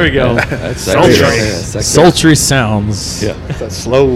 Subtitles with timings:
[0.00, 0.12] All right.
[0.14, 0.56] There, There we go.
[0.56, 1.14] That's Sultry.
[1.14, 1.80] sexy.
[1.82, 3.22] Sultry sounds.
[3.22, 3.32] Yeah.
[3.58, 4.06] That's slow.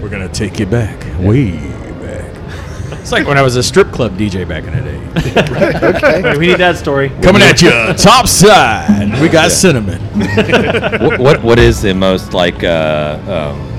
[0.00, 1.52] We're gonna take you back, way
[2.00, 2.34] back.
[3.00, 4.96] It's like when I was a strip club DJ back in the day.
[5.90, 6.22] Okay.
[6.22, 7.08] Wait, we need that story.
[7.22, 9.20] Coming at you, top side.
[9.20, 10.00] We got cinnamon.
[11.00, 13.18] what, what what is the most like uh,
[13.54, 13.69] um,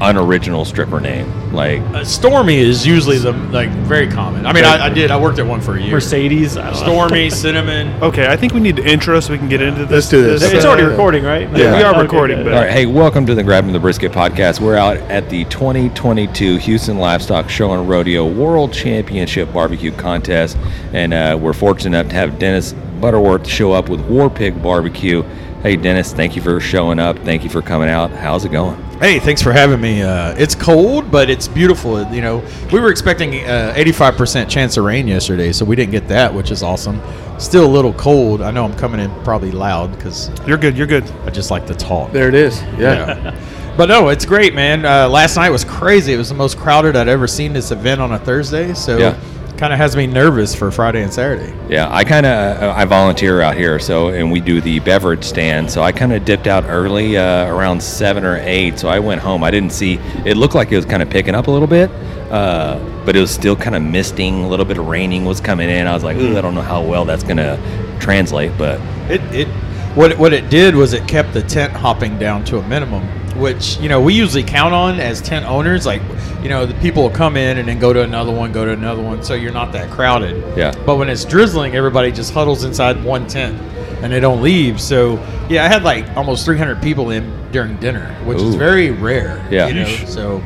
[0.00, 1.52] unoriginal stripper name?
[1.52, 4.44] Like Uh, Stormy is usually the like very common.
[4.46, 5.10] I mean, I, I did.
[5.10, 5.92] I worked at one for a year.
[5.92, 6.56] Mercedes.
[6.56, 6.92] I don't know.
[6.92, 7.94] Stormy, cinnamon.
[8.04, 9.90] Okay, I think we need to intro so we can get into this.
[9.90, 10.42] Let's do this.
[10.42, 11.48] It's already recording, right?
[11.56, 12.44] Yeah, we are recording, good.
[12.44, 14.60] but- All right, hey, welcome to the Grabbing the Brisket podcast.
[14.60, 20.56] We're out at the 2022 Houston Livestock Show and Rodeo World Championship Barbecue Contest,
[20.92, 25.22] and uh, we're fortunate enough to have Dennis Butterworth show up with War Pig Barbecue.
[25.64, 27.18] Hey, Dennis, thank you for showing up.
[27.20, 28.10] Thank you for coming out.
[28.10, 28.76] How's it going?
[29.00, 30.02] Hey, thanks for having me.
[30.02, 32.02] Uh, it's cold, but it's beautiful.
[32.12, 36.06] You know, we were expecting uh, 85% chance of rain yesterday, so we didn't get
[36.08, 37.00] that, which is awesome.
[37.38, 38.42] Still a little cold.
[38.42, 40.76] I know I'm coming in probably loud because You're good.
[40.76, 41.10] You're good.
[41.24, 42.12] I just like to talk.
[42.12, 42.60] There it is.
[42.78, 42.78] Yeah.
[42.78, 43.40] Yeah.
[43.78, 44.84] But no, it's great, man.
[44.84, 46.12] Uh, last night was crazy.
[46.12, 48.74] It was the most crowded I'd ever seen this event on a Thursday.
[48.74, 49.18] So Yeah.
[49.56, 51.54] Kind of has me nervous for Friday and Saturday.
[51.68, 55.70] Yeah, I kind of I volunteer out here, so and we do the beverage stand.
[55.70, 58.78] So I kind of dipped out early, uh, around seven or eight.
[58.78, 59.44] So I went home.
[59.44, 59.94] I didn't see.
[60.24, 61.90] It looked like it was kind of picking up a little bit,
[62.30, 64.44] uh, but it was still kind of misting.
[64.44, 65.86] A little bit of raining was coming in.
[65.86, 67.58] I was like, Ooh, I don't know how well that's gonna
[68.00, 68.80] translate, but
[69.10, 69.48] It, it
[69.94, 73.02] what it, what it did was it kept the tent hopping down to a minimum,
[73.38, 75.86] which you know we usually count on as tent owners.
[75.86, 76.02] Like
[76.42, 78.72] you know the people will come in and then go to another one, go to
[78.72, 80.36] another one, so you're not that crowded.
[80.56, 80.72] Yeah.
[80.84, 83.60] But when it's drizzling, everybody just huddles inside one tent
[84.02, 84.80] and they don't leave.
[84.80, 85.14] So
[85.48, 89.46] yeah, I had like almost 300 people in during dinner, which is very rare.
[89.50, 89.68] Yeah.
[89.68, 89.86] You know?
[90.06, 90.42] So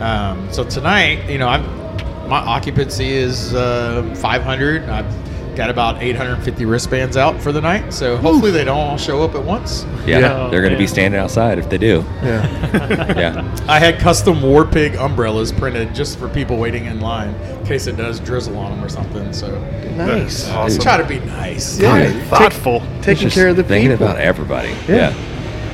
[0.00, 1.84] um, so tonight, you know, I'm
[2.28, 4.88] my occupancy is uh, 500.
[4.88, 5.23] I've
[5.56, 7.92] got about 850 wristbands out for the night.
[7.92, 9.84] So hopefully they don't all show up at once.
[10.06, 10.48] yeah, Yeah.
[10.50, 12.04] they're gonna be standing outside if they do.
[12.22, 13.16] Yeah.
[13.18, 17.66] Yeah, I had custom War Pig umbrellas printed just for people waiting in line in
[17.66, 19.32] case it does drizzle on them or something.
[19.32, 19.58] So
[19.96, 20.48] Nice.
[20.50, 20.82] Awesome.
[20.82, 21.78] try to be nice.
[21.78, 22.10] Yeah.
[22.24, 22.82] Thoughtful.
[23.02, 23.74] Taking care of the people.
[23.76, 24.06] thinking people.
[24.06, 24.70] about everybody.
[24.88, 25.14] Yeah.
[25.14, 25.14] Yeah.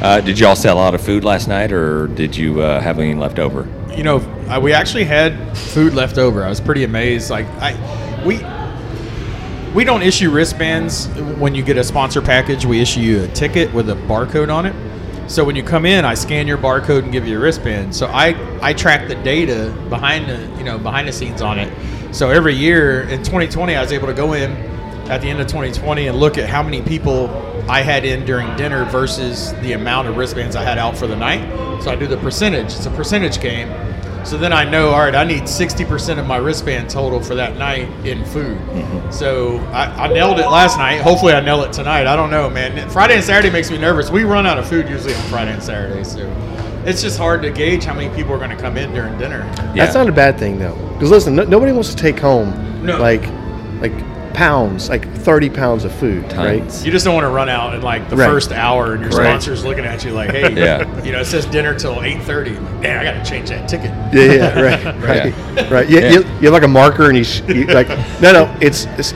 [0.02, 2.98] Uh, did y'all sell a lot of food last night, or did you uh, have
[2.98, 3.68] any left over?
[3.94, 6.44] you know, I, we actually had food left over.
[6.44, 7.28] I was pretty amazed.
[7.28, 7.74] Like I,
[8.24, 8.36] we.
[9.74, 11.06] We don't issue wristbands
[11.38, 12.66] when you get a sponsor package.
[12.66, 14.74] We issue you a ticket with a barcode on it.
[15.30, 17.94] So when you come in, I scan your barcode and give you a wristband.
[17.94, 21.72] So I, I track the data behind the you know behind the scenes on it.
[22.12, 24.50] So every year in 2020, I was able to go in
[25.08, 27.28] at the end of 2020 and look at how many people
[27.68, 31.14] I had in during dinner versus the amount of wristbands I had out for the
[31.14, 31.80] night.
[31.80, 32.74] So I do the percentage.
[32.74, 33.68] It's a percentage game.
[34.24, 37.56] So then I know, all right, I need 60% of my wristband total for that
[37.56, 38.58] night in food.
[38.58, 39.10] Mm-hmm.
[39.10, 41.00] So I, I nailed it last night.
[41.00, 42.06] Hopefully I nail it tonight.
[42.06, 42.88] I don't know, man.
[42.90, 44.10] Friday and Saturday makes me nervous.
[44.10, 46.04] We run out of food usually on Friday and Saturday.
[46.04, 46.30] So
[46.84, 49.40] it's just hard to gauge how many people are going to come in during dinner.
[49.58, 49.84] Yeah.
[49.84, 50.76] That's not a bad thing though.
[50.94, 52.98] Because listen, no, nobody wants to take home No.
[52.98, 53.22] like
[53.80, 53.92] like
[54.34, 56.62] pounds, like 30 pounds of food, right?
[56.84, 58.28] You just don't want to run out in like the Right.
[58.28, 59.26] first hour and your Right.
[59.26, 60.84] sponsor's looking at you like, hey, Yeah.
[61.02, 62.52] you know, it says dinner till 8.30.
[62.82, 63.90] Man, I got to change that ticket.
[64.12, 65.74] Yeah, yeah, right, right, Yeah.
[65.74, 65.88] right.
[65.88, 66.10] You, Yeah.
[66.10, 67.88] you, you have like a marker, and you, sh- you like,
[68.20, 69.12] no, no, it's, it's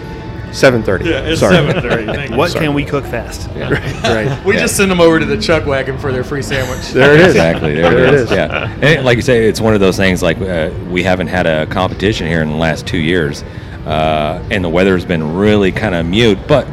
[0.53, 1.04] 7:30.
[1.04, 1.56] Yeah, it's Sorry.
[1.56, 2.14] 7.30.
[2.14, 2.36] Thank you.
[2.36, 2.66] What Sorry.
[2.66, 3.48] can we cook fast?
[3.56, 3.70] Yeah.
[4.04, 4.44] Right.
[4.44, 4.60] We Yeah.
[4.60, 6.92] just send them over to the Chuck Wagon for their free sandwich.
[6.92, 7.26] There it is.
[7.28, 7.74] Exactly.
[7.74, 8.22] There, There it it is.
[8.22, 8.30] is.
[8.30, 8.70] Yeah.
[8.82, 11.66] And like you say, it's one of those things like uh, we haven't had a
[11.66, 13.42] competition here in the last two years,
[13.87, 16.39] uh, and the weather's been really kind of mute.
[16.47, 16.67] But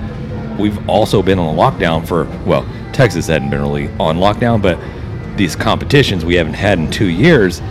[0.60, 4.80] we've also been on lockdown for well, Texas hadn't been really on lockdown, but
[5.38, 7.62] these competitions we haven't had in two years.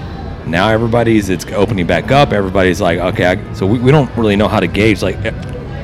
[0.47, 2.33] Now everybody's it's opening back up.
[2.33, 5.17] Everybody's like, okay, I, so we, we don't really know how to gauge like.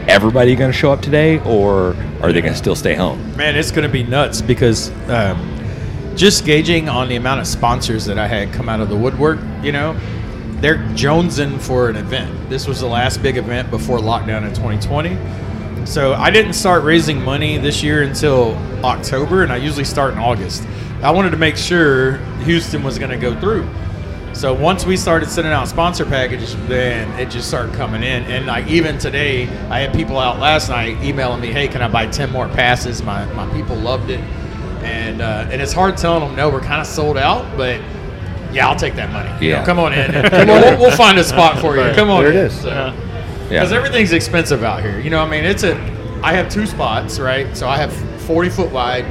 [0.08, 3.36] Everybody going to show up today, or are they going to still stay home?
[3.36, 5.56] Man, it's going to be nuts because um,
[6.14, 9.40] just gauging on the amount of sponsors that I had come out of the woodwork,
[9.62, 9.98] you know,
[10.66, 12.50] they're jonesing for an event.
[12.50, 15.86] This was the last big event before lockdown in 2020.
[15.86, 20.18] So I didn't start raising money this year until October, and I usually start in
[20.18, 20.66] August.
[21.04, 23.68] I wanted to make sure Houston was going to go through.
[24.32, 28.24] So once we started sending out sponsor packages, then it just started coming in.
[28.24, 31.86] And like even today, I had people out last night emailing me, "Hey, can I
[31.86, 34.18] buy ten more passes?" My my people loved it,
[34.82, 36.50] and uh, and it's hard telling them no.
[36.50, 37.80] We're kind of sold out, but
[38.56, 39.28] yeah, I'll take that money.
[39.44, 39.64] You know, Yeah.
[39.64, 40.10] come on in.
[40.30, 41.92] Come on, we'll, we'll find a spot for you.
[41.94, 42.46] Come on, There it in.
[42.46, 42.60] is.
[42.60, 42.94] So- Yeah.
[43.50, 44.98] because everything's expensive out here.
[44.98, 45.74] You know, I mean, it's a.
[46.24, 47.54] I have two spots, right?
[47.56, 47.92] So I have
[48.22, 49.04] 40 foot wide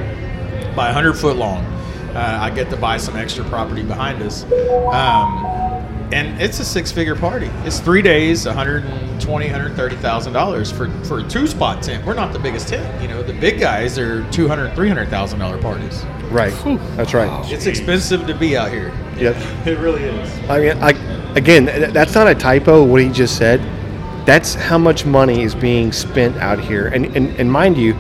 [0.76, 1.64] by 100 foot long.
[2.14, 4.44] Uh, I get to buy some extra property behind us.
[4.92, 5.46] Um,
[6.14, 7.50] and it's a six-figure party.
[7.66, 12.06] It's three days, 120, 130 thousand dollars for for a two-spot tent.
[12.06, 13.02] We're not the biggest tent.
[13.02, 16.04] You know, the big guys are 200, 300 thousand dollar parties.
[16.30, 16.54] Right.
[16.98, 17.52] That's right.
[17.52, 18.92] It's expensive to be out here.
[19.18, 19.36] Yep.
[19.68, 20.50] It really is.
[20.50, 20.92] I mean, I,
[21.36, 22.84] again, that's not a typo.
[22.84, 23.60] What he just said.
[24.26, 27.96] That's how much money is being spent out here, and and, and mind you,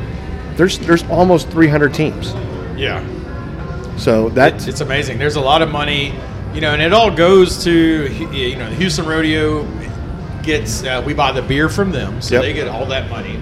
[0.56, 2.34] there's there's almost 300 teams.
[2.76, 3.06] Yeah.
[3.98, 5.20] So that's it's amazing.
[5.20, 6.14] There's a lot of money,
[6.54, 9.68] you know, and it all goes to you know the Houston Rodeo
[10.42, 12.42] gets uh, we buy the beer from them, so Yep.
[12.44, 13.40] they get all that money,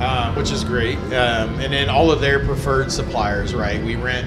[0.00, 0.96] uh, which is great.
[0.98, 3.82] Um, and then all of their preferred suppliers, right?
[3.82, 4.26] We rent.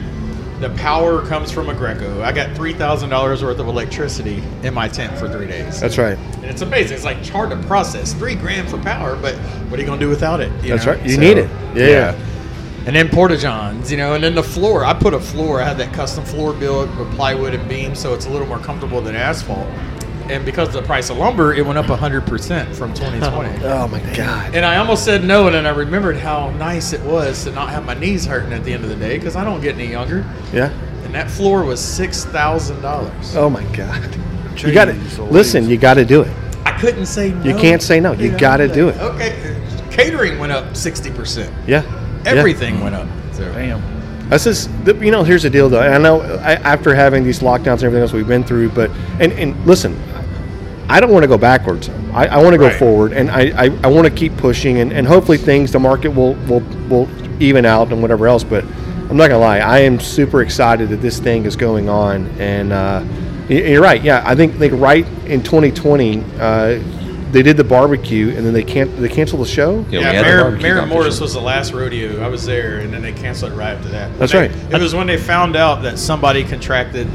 [0.64, 2.24] The power comes from Aggreko.
[2.24, 5.82] I got three thousand dollars worth of electricity in my tent for three days.
[5.82, 6.18] that's right.
[6.18, 6.96] And it's amazing.
[6.96, 8.14] It's like it's hard to process.
[8.14, 9.36] Three grand for power, but
[9.68, 10.50] what are you gonna do without it?
[10.64, 10.94] you That's know?
[10.94, 11.06] right.
[11.06, 11.50] You need it.
[11.76, 12.20] Yeah, yeah.
[12.86, 14.86] And then porta johns, you know, and then the floor.
[14.86, 15.60] I put a floor.
[15.60, 18.60] I had that custom floor built with plywood and beams, so it's a little more
[18.60, 19.68] comfortable than asphalt.
[20.30, 23.66] And because of the price of lumber, it went up hundred percent from 2020.
[23.66, 24.56] Oh my God.
[24.56, 27.70] And I almost said no, and then I remembered how nice it was to not
[27.70, 29.90] have my knees hurting at the end of the day because I don't get any
[29.92, 30.26] younger.
[30.52, 30.70] Yeah.
[31.04, 33.36] And that floor was six thousand dollars.
[33.36, 34.16] Oh my God.
[34.58, 35.68] You got to listen.
[35.68, 36.32] You got to do it.
[36.66, 37.44] I couldn't say no.
[37.44, 38.14] You can't say no.
[38.14, 38.98] You know, gotta do it.
[38.98, 39.62] Okay,
[39.92, 41.54] catering went up sixty percent.
[41.68, 41.84] Yeah.
[42.24, 42.32] Yeah.
[42.32, 43.08] Everything went up.
[43.34, 43.52] So.
[43.54, 43.82] Damn.
[44.30, 45.82] That's just, you know, here's the deal though.
[45.82, 49.66] I know after having these lockdowns and everything else we've been through, but, and, and
[49.66, 50.00] listen,
[50.90, 51.90] I don't want to go backwards.
[52.14, 52.76] I, I want to go Right.
[52.80, 56.10] forward and I, I, I want to keep pushing and, and hopefully things, the market
[56.10, 56.60] will, will,
[56.90, 57.10] will
[57.42, 58.44] even out and whatever else.
[58.44, 59.60] But I'm not going to lie.
[59.60, 62.28] I am super excited that this thing is going on.
[62.40, 63.04] And, uh,
[63.50, 64.02] you're right.
[64.04, 64.24] Yeah.
[64.26, 66.80] I think, think right in 2020, uh,
[67.32, 69.84] they did the barbecue and then they can't, they canceled the show.
[69.90, 70.86] Yeah, Yeah, we had Mary, Mary.
[70.86, 72.24] Morris was the last rodeo.
[72.24, 74.18] I was there, and then they canceled it right after that.
[74.20, 74.52] That's They- right.
[74.74, 77.08] It was when they found out that somebody contracted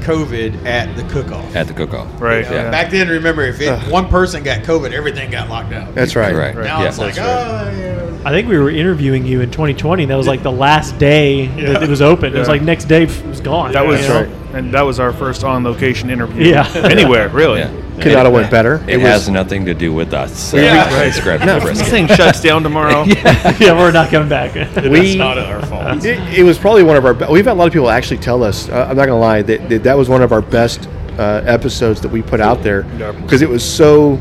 [0.00, 1.54] COVID at the cook-off.
[1.54, 2.20] at the cook-off.
[2.20, 2.44] Right.
[2.44, 2.70] You know, Yeah.
[2.70, 5.94] Back then, remember, if it, one person got COVID, everything got locked down.
[5.94, 6.34] That's right.
[6.34, 6.54] Right.
[6.54, 6.88] now Yeah.
[6.88, 8.09] it's like, That's oh, yeah.
[8.24, 10.04] I think we were interviewing you in 2020.
[10.06, 12.34] That was like the last day that it was open.
[12.34, 13.72] It was like next day it was gone.
[13.72, 14.28] That was right.
[14.54, 16.44] and that was our first on location interview.
[16.50, 16.70] Yeah.
[16.74, 17.60] Anywhere, really.
[17.60, 17.72] Yeah.
[18.00, 18.82] Could not have went better.
[18.88, 20.38] It, was- has nothing to do with us.
[20.38, 20.90] So Yeah.
[20.98, 23.04] we just grabbed No, This thing shuts down tomorrow.
[23.04, 24.54] yeah, we're not coming back.
[24.54, 26.04] We- That's not our fault.
[26.04, 27.14] It, it was probably one of our.
[27.14, 28.68] be- We've had a lot of people actually tell us.
[28.68, 30.88] Uh, I'm not gonna lie that, that that was one of our best
[31.18, 33.12] uh, episodes that we put out there Yeah.
[33.12, 34.14] because it was so,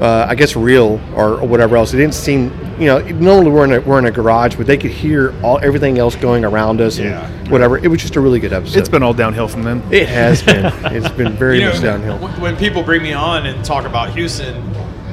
[0.00, 1.94] uh, I guess, real or, or whatever else.
[1.94, 4.76] It didn't seem, you know, normally we're in a we're in a garage, but they
[4.76, 7.28] could hear all everything else going around us and Yeah.
[7.50, 7.78] whatever.
[7.78, 8.78] It was just a really good episode.
[8.78, 9.82] It's been all downhill from then.
[9.90, 10.64] It has been.
[10.84, 12.18] it's been very You know, much downhill.
[12.40, 14.62] When people bring me on and talk about Houston,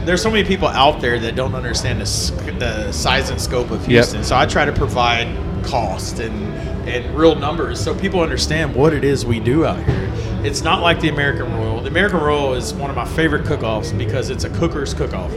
[0.06, 3.86] there's so many people out there that don't understand the, the size and scope of
[3.86, 4.24] Houston.
[4.24, 5.28] So I try to provide
[5.64, 6.52] cost and
[6.90, 10.12] and real numbers so people understand what it is we do out here.
[10.44, 11.80] It's not like the American Royal.
[11.82, 15.32] The American Royal is one of my favorite cook-offs because it's a cooker's cook-off.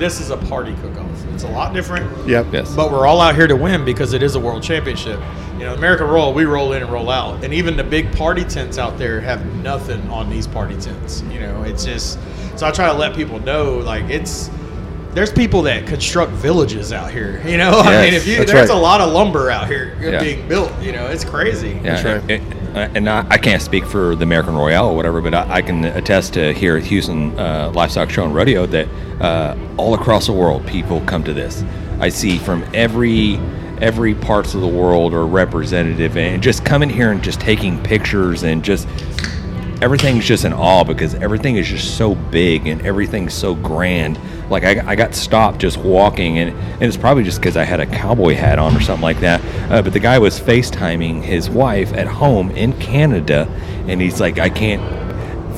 [0.00, 1.26] This is a party cook-off.
[1.34, 2.26] It's a lot different.
[2.26, 2.46] Yep.
[2.52, 2.74] Yes.
[2.74, 5.20] But we're all out here to win because it is a world championship.
[5.58, 7.44] You know, American Royal, we roll in and roll out.
[7.44, 11.20] And even the big party tents out there have nothing on these party tents.
[11.30, 12.18] You know, it's just
[12.56, 14.48] so I try to let people know like it's
[15.12, 17.46] there's people that construct villages out here.
[17.46, 18.70] You know, I mean if you there's right.
[18.70, 20.18] a lot of lumber out here Yeah.
[20.22, 21.70] being built, you know, it's crazy.
[21.70, 22.30] Yeah, That's right.
[22.30, 25.62] it- and I, I can't speak for the American Royal or whatever, but I, I
[25.62, 28.88] can attest to here at Houston uh, Livestock Show and Rodeo that
[29.20, 31.64] uh, all across the world people come to this.
[32.00, 33.38] I see from every
[33.80, 38.42] every parts of the world are representative, and just coming here and just taking pictures
[38.42, 38.86] and just
[39.82, 44.18] everything's just in awe because everything is just so big and everything's so grand.
[44.50, 47.80] Like I, I got stopped just walking, and, and it's probably just because I had
[47.80, 49.40] a cowboy hat on or something like that.
[49.70, 53.48] Uh, but the guy was FaceTiming his wife at home in Canada,
[53.86, 54.99] and he's like, I can't.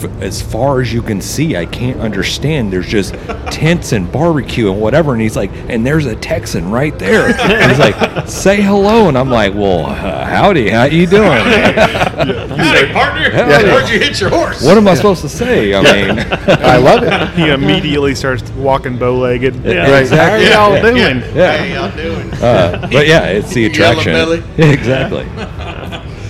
[0.04, 2.72] F- As far as you can see, I can't understand.
[2.72, 3.14] There's just
[3.50, 5.12] tents and barbecue and whatever.
[5.12, 7.28] And he's like, and there's a Texan right there.
[7.40, 9.08] And he's like, say hello.
[9.08, 11.22] And I'm like, well, uh, howdy, how you doing?
[11.30, 13.30] Howdy, partner.
[13.30, 13.64] Howdy.
[13.64, 14.64] Where'd you hit your horse?
[14.64, 15.74] What am I supposed to say?
[15.74, 17.30] I mean, I love it.
[17.38, 19.64] He immediately starts walking bow-legged.
[19.64, 19.90] Yeah.
[19.90, 20.00] Right.
[20.02, 20.46] exactly.
[20.46, 20.96] How y'all Yeah, doing?
[21.34, 21.34] Yeah.
[21.34, 21.56] Yeah.
[21.56, 22.32] Hey, y'all doing?
[22.34, 24.12] Uh, but yeah, it's the attraction.
[24.12, 24.42] belly.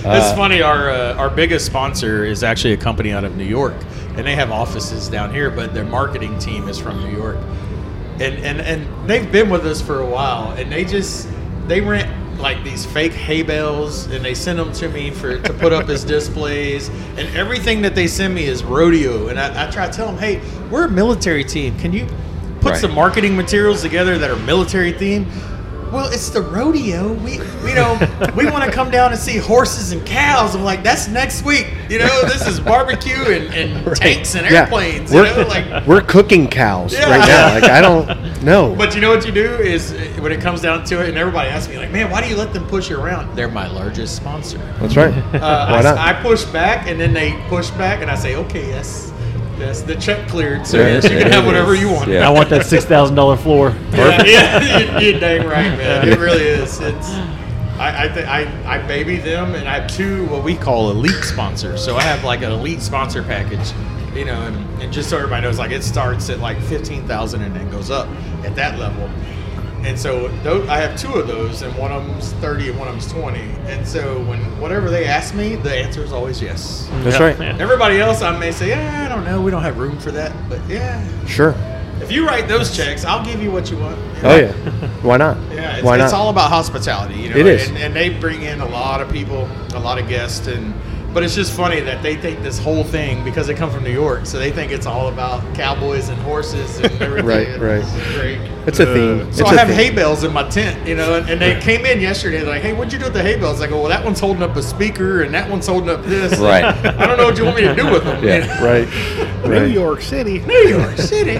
[0.05, 0.61] it's funny.
[0.61, 3.75] Our uh, our biggest sponsor is actually a company out of New York,
[4.15, 7.37] and they have offices down here, but their marketing team is from New York,
[8.19, 11.27] and and and they've been with us for a while, and they just
[11.67, 15.53] they rent like these fake hay bales, and they send them to me for to
[15.53, 19.71] put up as displays, and everything that they send me is rodeo, and I, I
[19.71, 21.77] try to tell them, hey, we're a military team.
[21.79, 22.05] Can you
[22.59, 22.81] put Right.
[22.81, 25.27] some marketing materials together that are military themed?
[25.93, 27.13] Well, it's the rodeo.
[27.13, 27.33] We,
[27.67, 27.97] you know,
[28.35, 30.55] we want to come down and see horses and cows.
[30.55, 31.67] I'm like, that's next week.
[31.89, 34.61] You know, this is barbecue and, and tanks and Yeah.
[34.61, 35.13] airplanes.
[35.13, 35.85] You We're, know, like.
[35.87, 37.09] we're cooking cows Yeah.
[37.09, 37.53] right now.
[37.53, 38.73] Like I don't know.
[38.75, 41.49] But you know what you do is when it comes down to it, and everybody
[41.49, 44.15] asks me like, "Man, why do you let them push you around?" They're my largest
[44.15, 44.57] sponsor.
[44.81, 45.13] That's right.
[45.13, 45.97] Uh, Why I, not?
[45.97, 49.12] I push back, and then they push back, and I say, "Okay, yes,
[49.57, 51.45] yes, the check cleared, so yes, you can have is.
[51.45, 52.27] whatever you want." Yeah.
[52.27, 53.69] I want that six thousand dollar floor.
[53.91, 56.07] yeah, yeah you, you're dang right, man.
[56.07, 56.79] It really is.
[56.79, 57.09] It's
[57.79, 61.23] I I, th- I I baby them, and I have two what we call elite
[61.23, 61.83] sponsors.
[61.83, 63.73] So I have like an elite sponsor package,
[64.15, 67.41] you know, and, and just so everybody knows, like it starts at like fifteen thousand
[67.41, 68.07] and then goes up
[68.43, 69.09] at that level.
[69.85, 72.87] And so those, I have two of those, and one of them's thirty and one
[72.87, 73.41] of them's twenty.
[73.67, 76.87] And so when whatever they ask me, the answer is always yes.
[77.03, 77.25] That's Yeah.
[77.25, 77.39] right.
[77.39, 77.57] Yeah.
[77.59, 80.31] Everybody else, I may say, yeah, I don't know, we don't have room for that,
[80.49, 81.53] but yeah, Sure.
[82.01, 83.97] if you write those checks, I'll give you what you want.
[83.97, 84.51] you Oh yeah.
[85.01, 85.37] Why not?
[85.51, 86.05] Yeah, it's, Why not?
[86.05, 87.35] it's all about hospitality, you know.
[87.37, 87.67] It is.
[87.67, 90.73] and, and they bring in a lot of people, a lot of guests, and
[91.13, 93.91] but it's just funny that they think this whole thing because they come from New
[93.91, 97.25] York, so they think it's all about cowboys and horses and everything.
[97.25, 97.83] Right, and right.
[97.83, 98.39] it's Great.
[98.65, 99.27] It's a theme.
[99.27, 99.77] Uh, So It's I a have theme.
[99.77, 102.37] hay bales in my tent, you know, and, and they came in yesterday.
[102.39, 104.19] They're like, "Hey, what'd you do with the hay bales?" I go, "Well, that one's
[104.19, 106.63] holding up a speaker, and that one's holding up this." Right.
[106.63, 108.23] I don't know what you want me to do with them.
[108.23, 108.37] Yeah.
[108.37, 108.65] you know?
[109.49, 109.49] Right.
[109.61, 109.65] New.
[109.73, 110.39] York City.
[110.39, 111.39] New York City.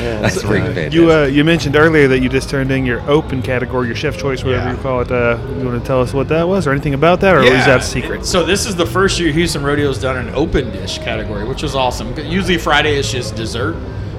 [0.00, 0.92] That's freaking fantastic.
[0.92, 4.16] You uh, you mentioned earlier that you just turned in your open category, your chef
[4.18, 4.76] choice, whatever Yeah.
[4.76, 5.10] you call it.
[5.10, 7.50] Uh, you want to tell us what that was, or anything about that, or is
[7.66, 8.24] that a secret?
[8.24, 11.74] So this is the first year Houston Rodeo's done an open dish category, which was
[11.74, 12.16] awesome.
[12.18, 13.76] Usually Friday is just dessert,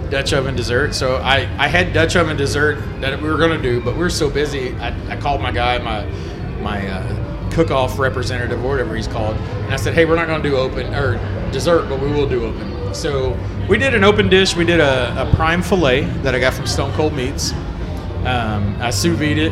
[0.09, 0.93] Dutch oven dessert.
[0.93, 4.09] So I, I had Dutch oven dessert that we were gonna do, but we were
[4.09, 4.75] so busy.
[4.75, 6.05] I, I called my guy, my
[6.61, 10.43] my uh, cook-off representative or whatever he's called, and I said, hey, we're not gonna
[10.43, 11.17] do open or
[11.51, 12.93] dessert, but we will do open.
[12.93, 13.33] So
[13.67, 14.55] we did an open dish.
[14.55, 17.53] We did a, a prime fillet that I got from Stone Cold Meats.
[18.25, 19.51] Um, I sous vide it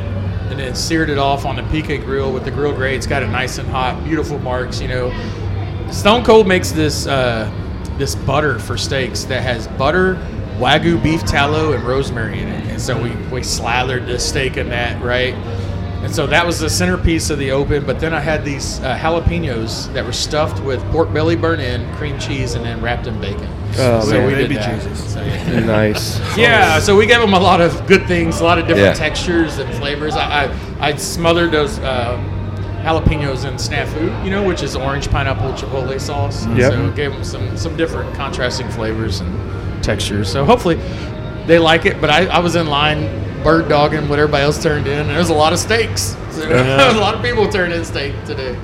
[0.50, 3.06] and then seared it off on the PK grill with the grill grates.
[3.08, 4.82] Got it nice and hot, beautiful marks.
[4.82, 7.52] You know, Stone Cold makes this uh,
[7.98, 10.16] this butter for steaks that has butter,
[10.58, 12.66] wagyu beef tallow, and rosemary in it.
[12.68, 15.34] And so we we slathered the steak in that, right?
[16.02, 17.86] And so that was the centerpiece of the open.
[17.86, 21.98] But then I had these uh, jalapenos that were stuffed with pork belly burnt ends,
[21.98, 23.50] cream cheese, and then wrapped in bacon.
[23.78, 24.28] Oh, so man.
[24.28, 24.82] we Baby did that.
[24.82, 25.14] Jesus.
[25.14, 25.60] So, yeah.
[25.60, 26.20] Nice.
[26.38, 28.94] Yeah, so we gave them a lot of good things, a lot of different Yeah.
[28.94, 30.16] textures and flavors.
[30.16, 32.16] I, I, I smothered those uh,
[32.82, 36.46] jalapenos in snafu, you know, which is orange pineapple chipotle sauce.
[36.46, 36.72] And Yep.
[36.74, 40.32] So it gave them some, some different contrasting flavors and textures.
[40.32, 40.76] So hopefully
[41.46, 42.00] they like it.
[42.00, 43.04] But I, I was in line
[43.44, 46.16] bird dogging what everybody else turned in, and there was a lot of steaks.
[46.32, 48.58] So there was a lot of people turned in steak today.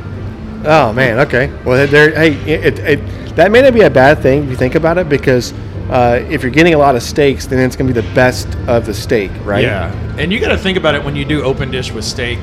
[0.66, 1.20] Oh man.
[1.20, 1.52] Okay.
[1.64, 2.12] Well, there.
[2.16, 5.10] Hey, it, it, that may not be a bad thing if you think about it,
[5.10, 5.54] because
[5.90, 8.48] uh, if you're getting a lot of steaks, then it's going to be the best
[8.68, 9.64] of the steak, right?
[9.64, 12.40] Yeah, and you got to think about it when you do open dish with steak.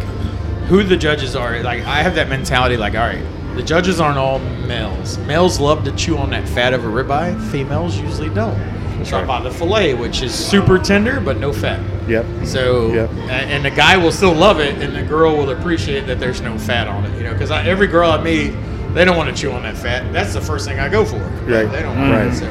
[0.69, 1.61] Who the judges are?
[1.63, 2.77] Like I have that mentality.
[2.77, 3.25] Like, all right,
[3.57, 5.19] the judges aren't all males.
[5.19, 7.51] Males love to chew on that fat of a ribeye.
[7.51, 8.57] Females usually don't.
[9.05, 9.27] So I right.
[9.29, 11.81] buy the fillet, which is super tender but no fat.
[12.09, 12.27] Yep.
[12.45, 13.11] So, Yep.
[13.31, 16.59] and the guy will still love it, and the girl will appreciate that there's no
[16.59, 17.17] fat on it.
[17.17, 18.53] You know, because every girl I meet,
[18.95, 20.13] they don't want to chew on that fat.
[20.13, 21.17] That's the first thing I go for.
[21.47, 21.71] Right.
[21.71, 22.27] They don't want Right.
[22.27, 22.35] it.
[22.35, 22.49] So.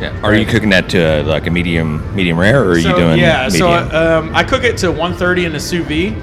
[0.00, 0.18] Yeah.
[0.22, 2.96] Are you cooking that to uh, like a medium medium rare, or are you So,
[2.96, 3.94] doing yeah so medium?
[3.94, 6.14] um, i cook it to 130 in the sous vide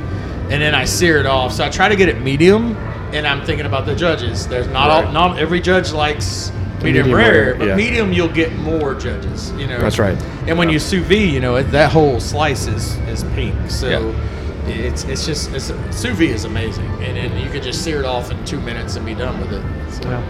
[0.52, 2.76] and then i sear it off so i try to get it medium
[3.14, 5.14] and i'm thinking about the judges there's not all Right.
[5.14, 6.52] not every judge likes
[6.84, 7.76] medium, medium rare, rare, but yeah.
[7.76, 10.18] medium you'll get more judges you know That's right.
[10.48, 14.68] and when you sous vide you know that whole slice is, is pink so Yeah.
[14.68, 18.06] it's it's just it's sous vide is amazing and then you can just sear it
[18.06, 19.64] off in two minutes and be done with it
[20.04, 20.24] So- Yeah.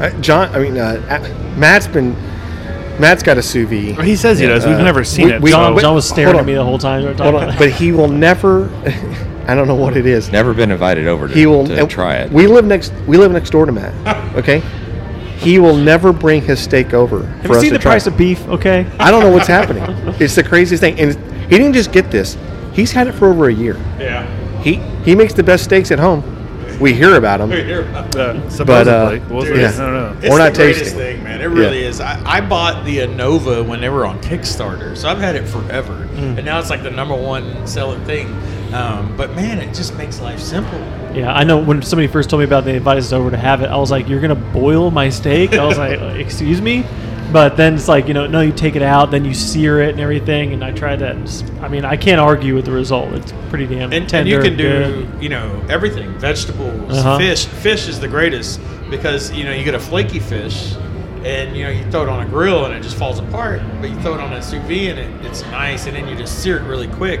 [0.00, 0.48] Uh, John.
[0.54, 1.00] I mean, uh,
[1.56, 2.14] Matt's been.
[3.00, 3.96] Matt's got a sous vide.
[3.96, 4.64] Well, he says he does.
[4.64, 5.40] We've Uh, never seen we- it.
[5.42, 6.40] we- so- John, but- John was staring on.
[6.40, 7.00] at me the whole time.
[7.00, 8.68] we were Hold talking on, about but he will never.
[9.48, 10.30] I don't know what it is.
[10.30, 12.30] Never been invited over to, he will to try it.
[12.30, 12.92] We live next.
[13.08, 13.92] We live next door to Matt.
[14.36, 14.62] Okay.
[15.38, 17.92] He will never bring his steak over Have for you us seen the try.
[17.92, 18.46] price of beef?
[18.48, 18.86] Okay.
[18.98, 19.84] I don't know what's happening.
[20.20, 21.14] It's the craziest thing, and
[21.50, 22.36] he didn't just get this.
[22.72, 23.76] He's had it for over a year.
[23.98, 24.26] yeah
[24.62, 26.22] He he makes the best steaks at home.
[26.80, 27.50] We hear about him.
[27.50, 28.64] uh, supposedly.
[28.64, 29.60] But, uh, We'll see.
[29.60, 29.68] yeah.
[29.68, 30.16] I don't know.
[30.20, 30.98] It's We're the not greatest tasting.
[30.98, 31.40] thing, man.
[31.40, 32.00] It really is.
[32.00, 36.06] I, I bought the Anova when they were on Kickstarter, so I've had it forever,
[36.14, 36.36] Mm.
[36.38, 38.26] and now it's like the number one selling thing.
[38.72, 40.78] Um, but man, it just makes life simple.
[41.14, 41.58] Yeah, I know.
[41.58, 43.66] When somebody first told me about it, they invited us over to have it.
[43.66, 46.84] I was like, "You're gonna boil my steak?" I was like, "Excuse me."
[47.32, 49.90] But then it's like, you know, no, you take it out, then you sear it
[49.90, 50.54] and everything.
[50.54, 51.16] And I tried that.
[51.60, 53.12] I mean, I can't argue with the result.
[53.12, 54.34] It's pretty damn And, tender.
[54.36, 55.22] and you can do good.
[55.22, 57.18] you know everything, vegetables, Uh-huh.
[57.18, 57.44] fish.
[57.44, 60.74] Fish is the greatest because you know you get a flaky fish.
[61.24, 63.90] And you know you throw it on a grill and it just falls apart, but
[63.90, 66.38] you throw it on a sous vide and it, it's nice, and then you just
[66.42, 67.20] sear it really quick.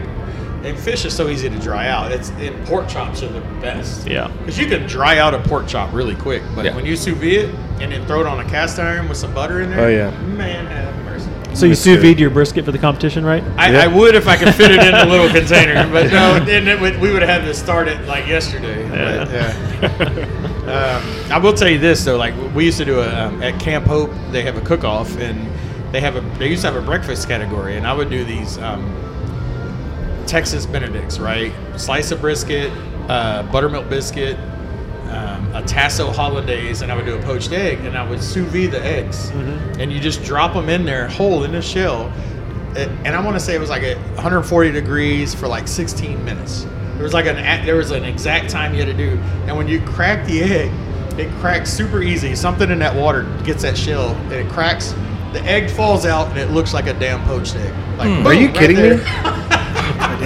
[0.64, 2.10] And fish is so easy to dry out.
[2.10, 4.06] It's and pork chops are the best.
[4.08, 4.28] Yeah.
[4.38, 6.74] Because you can dry out a pork chop really quick, but Yeah.
[6.74, 9.32] when you sous vide it and then throw it on a cast iron with some
[9.32, 10.10] butter in there, Oh, yeah.
[10.36, 11.28] man, have mercy.
[11.54, 13.44] So you That's sous vide your brisket for the competition, right?
[13.56, 13.84] I, Yeah.
[13.84, 16.80] I would if I could fit it in a little container, but no, then it
[16.80, 18.82] would, we would have had to start it like yesterday.
[18.88, 19.82] But, yeah.
[20.68, 23.60] um, I will tell you this though, like we used to do a um, at
[23.60, 25.48] Camp Hope, they have a cook-off, and
[25.92, 28.58] they have a they used to have a breakfast category, and I would do these
[28.58, 28.82] um,
[30.28, 31.52] Texas Benedicts, right?
[31.76, 32.70] Slice of brisket,
[33.08, 34.36] uh, buttermilk biscuit,
[35.08, 38.46] um, a tasso hollandaise, and I would do a poached egg, and I would sous
[38.52, 42.12] vide the eggs, and you just drop them in there whole in the shell,
[42.76, 46.66] and I want to say it was like at 140 degrees for like 16 minutes.
[46.94, 49.66] There was like an there was an exact time you had to do, and when
[49.66, 50.70] you crack the egg,
[51.18, 52.34] it cracks super easy.
[52.34, 54.94] Something in that water gets that shell, and it cracks.
[55.32, 57.74] The egg falls out, and it looks like a damn poached egg.
[57.98, 59.04] Like, Are boom, you right kidding me?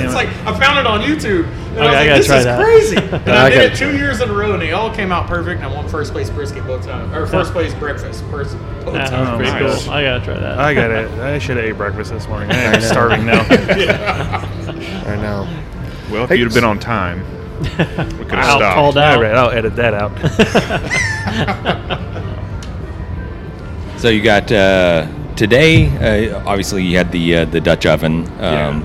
[0.03, 0.07] there.
[0.07, 1.47] it's like I found it on YouTube.
[1.73, 2.61] And Okay, I I gotta was try like, this that.
[2.61, 2.97] is crazy.
[3.25, 5.27] And I I did it two years in a row, and they all came out
[5.27, 5.63] perfect.
[5.63, 9.07] And I won first place brisket both times, or first place breakfast first both Yeah,
[9.07, 9.11] times.
[9.11, 9.85] that's pretty nice.
[9.85, 9.93] cool.
[9.93, 10.59] I gotta try that.
[10.59, 11.11] I got it.
[11.21, 12.51] I should have ate breakfast this morning.
[12.53, 12.79] I'm know.
[12.89, 13.41] starving now.
[15.07, 15.49] I know.
[16.11, 17.25] Well, if Hey, you'd have been on time,
[17.63, 18.75] we could have Wow, stopped.
[18.75, 19.17] called out.
[19.17, 20.13] All right, I'll edit that out.
[23.99, 25.07] So you got uh,
[25.37, 26.31] today.
[26.33, 28.27] Uh, obviously, you had the uh, the Dutch oven.
[28.43, 28.85] Um,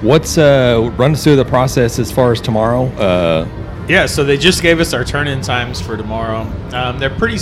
[0.00, 2.86] What's uh, run us through the process as far as tomorrow?
[2.96, 3.46] Uh,
[3.88, 6.42] Yeah, so they just gave us our turn-in times for tomorrow.
[6.72, 7.38] Um, they're pretty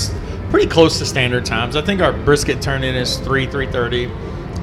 [0.50, 1.75] pretty close to standard times.
[1.76, 4.10] I think our brisket turn-in is three three thirty.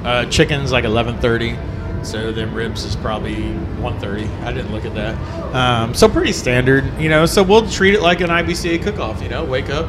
[0.04, 1.56] Uh, chicken's like eleven thirty.
[2.02, 4.24] So then ribs is probably one thirty.
[4.42, 5.14] I didn't look at that.
[5.54, 7.26] Um, so pretty standard, you know.
[7.26, 9.22] So we'll treat it like an IBCA cook-off.
[9.22, 9.88] You know, wake up,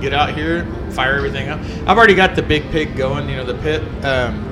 [0.00, 1.60] get out here, fire everything up.
[1.86, 3.28] I've already got the big pig going.
[3.28, 3.82] You know, the pit.
[4.04, 4.48] Um,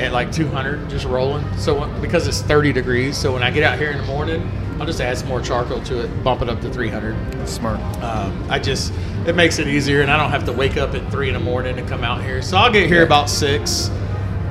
[0.00, 1.44] at like 200 just rolling.
[1.56, 4.86] So because it's 30 degrees so when i get out here in the morning i'll
[4.86, 7.80] just add some more charcoal to it bump it up to 300 Smart.
[8.02, 8.92] um, i just
[9.26, 11.40] it makes it easier and i don't have to wake up at 3 in the
[11.40, 12.42] morning to come out here.
[12.42, 13.90] So i'll get here about 6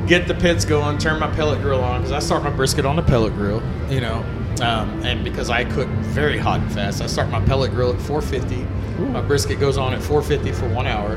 [0.07, 2.95] get the pits going turn my pellet grill on because i start my brisket on
[2.95, 4.17] the pellet grill you know
[4.61, 8.01] um, and because i cook very hot and fast i start my pellet grill at
[8.01, 8.63] 450
[9.11, 11.15] my brisket goes on at 450 for one hour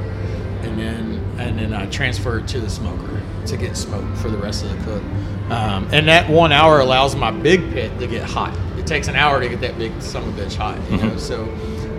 [0.62, 4.38] and then and then I transfer it to the smoker to get smoked for the
[4.38, 5.02] rest of the cook.
[5.50, 8.56] Um, and that one hour allows my big pit to get hot.
[8.78, 10.78] It takes an hour to get that big son of a bitch hot.
[10.90, 11.44] You know, so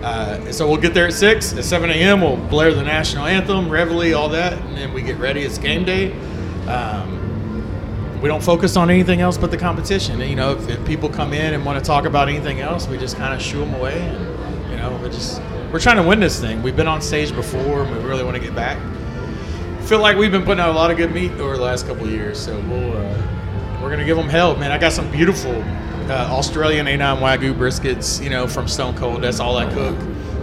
[0.02, 1.52] uh, so we'll get there at six.
[1.52, 2.20] At seven a.m.
[2.20, 5.42] we'll blare the national anthem, reveille, all that, and then we get ready.
[5.42, 6.12] It's game day.
[6.66, 10.20] Um, we don't focus on anything else but the competition.
[10.20, 12.98] You know, if, if people come in and want to talk about anything else, we
[12.98, 16.20] just kind of shoo them away, and you know, we just we're trying to win
[16.20, 16.62] this thing.
[16.62, 18.78] We've been on stage before, and we really want to get back.
[19.90, 22.08] Feel like we've been putting out a lot of good meat over the last couple
[22.08, 24.70] years, so we'll uh, we're gonna give them hell, man.
[24.70, 25.50] I got some beautiful
[26.08, 29.22] uh, Australian A9 Wagyu briskets, you know, from Stone Cold.
[29.22, 29.98] That's all I cook.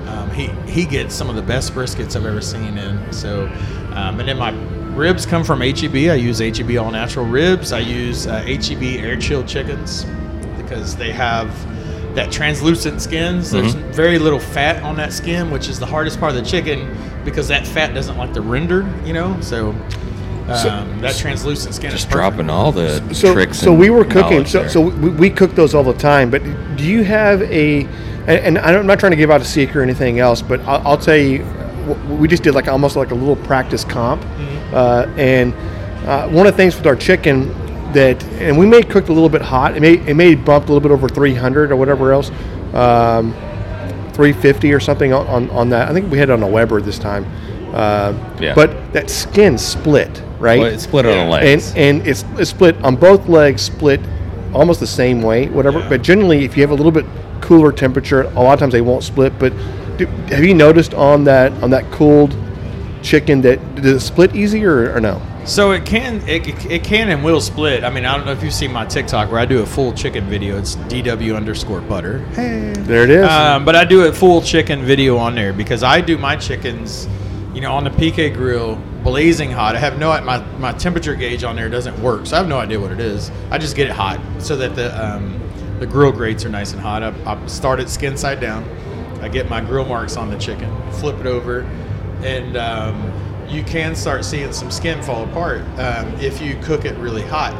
[0.09, 3.45] Um, he he gets some of the best briskets I've ever seen, and so
[3.93, 4.49] um, and then my
[4.93, 5.95] ribs come from HEB.
[5.95, 7.71] I use HEB all natural ribs.
[7.71, 10.05] I use uh, HEB air chilled chickens
[10.57, 11.47] because they have
[12.17, 13.51] that translucent skins.
[13.51, 16.97] There's very little fat on that skin, which is the hardest part of the chicken
[17.23, 19.39] because that fat doesn't like to render, you know.
[19.39, 22.37] So, um, that translucent skin just is perfect.
[22.37, 23.59] dropping all the so, tricks.
[23.59, 24.47] so and we were cooking.
[24.47, 24.69] So, there.
[24.69, 26.31] so we, we cook those all the time.
[26.31, 26.43] But
[26.75, 27.83] do you have a?
[28.25, 30.87] And, and I'm not trying to give out a secret or anything else, but I'll,
[30.87, 31.45] I'll tell you,
[32.09, 34.25] we just did like almost like a little practice comp,
[34.73, 35.53] uh, and
[36.07, 37.53] uh, one of the things with our chicken
[37.97, 39.75] that, and we may cooked a little bit hot.
[39.75, 42.31] It may it may bump a little bit over 300 or whatever else.
[42.73, 43.33] Um,
[44.13, 45.89] 350 or something on, on, on that.
[45.89, 47.23] I think we had it on a Weber this time.
[47.73, 48.55] Uh, Yeah.
[48.55, 50.59] But that skin split, right?
[50.59, 51.71] Well, it's split on the legs.
[51.71, 53.99] and and it's, it's split on both legs, split
[54.53, 55.79] almost the same way, whatever.
[55.79, 55.89] Yeah.
[55.89, 57.05] But generally, if you have a little bit
[57.41, 59.37] cooler temperature, a lot of times they won't split.
[59.37, 59.53] But
[59.97, 62.35] do, have you noticed on that on that cooled
[63.03, 65.21] chicken that does it split easier or, or no?
[65.47, 67.85] So it can it, it can and will split.
[67.85, 69.93] I mean, I don't know if you've seen my TikTok where I do a full
[69.93, 70.57] chicken video.
[70.57, 72.19] It's DW underscore butter.
[72.35, 72.73] Hey.
[72.73, 73.25] There it is.
[73.25, 77.07] Um, but I do a full chicken video on there because I do my chickens,
[77.53, 79.73] you know, on the PK grill, blazing hot.
[79.73, 82.59] I have no my my temperature gauge on there doesn't work, so I have no
[82.59, 83.31] idea what it is.
[83.49, 85.39] I just get it hot so that the um,
[85.79, 87.03] the grill grates are nice and hot.
[87.03, 88.65] I, I start it skin side down.
[89.21, 91.61] I get my grill marks on the chicken, flip it over,
[92.21, 96.97] and um, you can start seeing some skin fall apart um, if you cook it
[96.97, 97.53] really hot.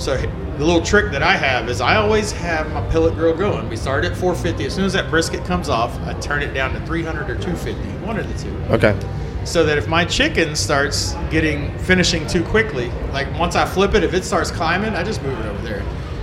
[0.00, 3.68] So the little trick that I have is I always have my pellet grill going.
[3.68, 4.64] We start at 450.
[4.66, 7.80] As soon as that brisket comes off, I turn it down to 300 or 250,
[8.06, 8.98] one of the two okay.
[9.44, 14.02] so that if my chicken starts getting finishing too quickly, like once I flip it,
[14.04, 15.82] if it starts climbing, I just move it over there.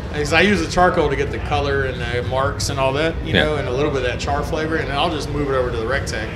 [0.10, 3.16] Because I use the charcoal to get the color and the marks and all that,
[3.26, 3.44] you Yeah.
[3.44, 5.54] know, and a little bit of that char flavor, and then I'll just move it
[5.54, 6.28] over to the Rectech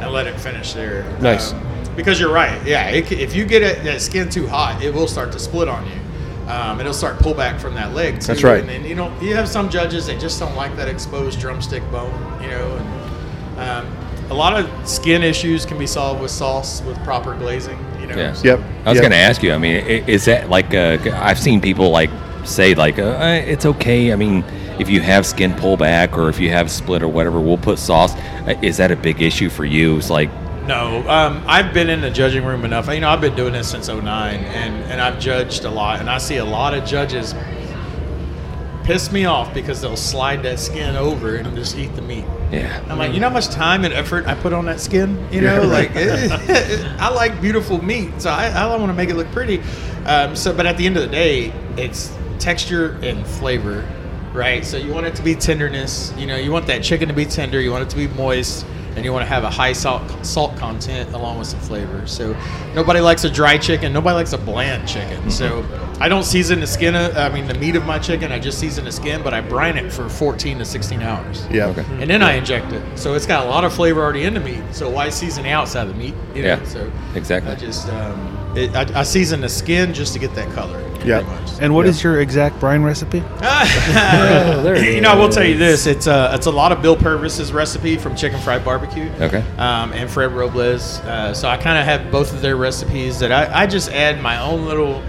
[0.00, 1.04] and let it finish there.
[1.20, 1.52] Nice.
[1.52, 1.60] Um,
[1.96, 2.88] because you're right, yeah.
[2.88, 5.86] It, if you get it, that skin too hot, it will start to split on
[5.86, 6.00] you.
[6.50, 8.20] Um, it'll start pull back from that leg.
[8.20, 8.26] Too.
[8.26, 8.60] That's right.
[8.60, 11.82] And then you know you have some judges that just don't like that exposed drumstick
[11.90, 12.76] bone, you know.
[12.76, 13.96] And um,
[14.30, 18.16] a lot of skin issues can be solved with sauce with proper glazing, you know.
[18.16, 18.32] Yeah.
[18.32, 18.60] So- Yep.
[18.84, 19.02] I was yep.
[19.02, 19.52] going to ask you.
[19.52, 22.10] I mean, is that like uh, I've seen people like
[22.44, 24.12] say like uh, eh, it's okay.
[24.12, 24.42] I mean,
[24.80, 28.14] if you have skin pullback or if you have split or whatever, we'll put sauce.
[28.14, 29.98] Uh, Is that a big issue for you?
[29.98, 30.30] It's like
[30.66, 32.88] No, um, I've been in the judging room enough.
[32.88, 36.08] You know, I've been doing this since '09, and and I've judged a lot, and
[36.08, 37.34] I see a lot of judges
[38.84, 42.24] piss me off because they'll slide that skin over and just eat the meat.
[42.50, 42.82] yeah.
[42.88, 45.26] I'm like, you know how much time and effort I put on that skin?
[45.32, 49.30] You know, like I like beautiful meat, so I, I want to make it look
[49.32, 49.60] pretty.
[50.06, 53.86] Um, so, but at the end of the day, it's texture and flavor,
[54.32, 54.64] right?
[54.64, 56.12] So you want it to be tenderness.
[56.16, 57.60] You know, you want that chicken to be tender.
[57.60, 60.56] You want it to be moist, and you want to have a high salt salt
[60.56, 62.06] content along with some flavor.
[62.06, 62.36] So
[62.74, 63.92] nobody likes a dry chicken.
[63.92, 65.30] Nobody likes a bland chicken.
[65.30, 65.64] So
[66.00, 66.94] I don't season the skin.
[66.94, 68.32] Of, I mean, the meat of my chicken.
[68.32, 71.66] I just season the skin, but I brine it for 14 to 16 hours Yeah.
[71.66, 71.84] Okay.
[72.00, 72.82] and then I inject it.
[72.98, 74.62] So it's got a lot of flavor already in the meat.
[74.72, 76.14] So why season the outside of the meat?
[76.34, 76.48] You know?
[76.48, 77.52] Yeah, So exactly.
[77.52, 80.80] I just um, it, I, I season the skin just to get that color.
[81.04, 81.22] Yeah.
[81.22, 81.50] pretty much.
[81.62, 83.20] And what is your exact brine recipe?
[83.40, 86.82] there it you know, I will tell you this: it's a it's a lot of
[86.82, 88.79] Bill Purvis's recipe from Chicken Fried Barbecue.
[89.20, 89.44] Okay.
[89.58, 91.00] Um, and Fred Robles.
[91.00, 94.20] Uh, so I kind of have both of their recipes that I, I just add
[94.20, 95.02] my own little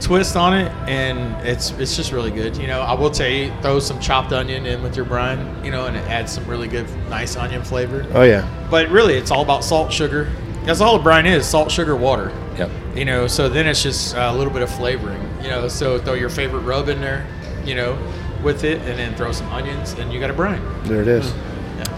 [0.00, 2.56] twist on it, and it's it's just really good.
[2.56, 5.70] You know, I will tell you, throw some chopped onion in with your brine, you
[5.70, 8.06] know, and it adds some really good, nice onion flavor.
[8.14, 8.48] Oh yeah.
[8.70, 10.30] But really, it's all about salt, sugar.
[10.64, 12.32] That's all the brine is: salt, sugar, water.
[12.56, 12.70] Yep.
[12.94, 15.22] You know, so then it's just uh, a little bit of flavoring.
[15.42, 17.26] You know, so throw your favorite rub in there.
[17.64, 17.98] You know,
[18.42, 20.62] with it, and then throw some onions, and you got a brine.
[20.84, 21.32] There it is.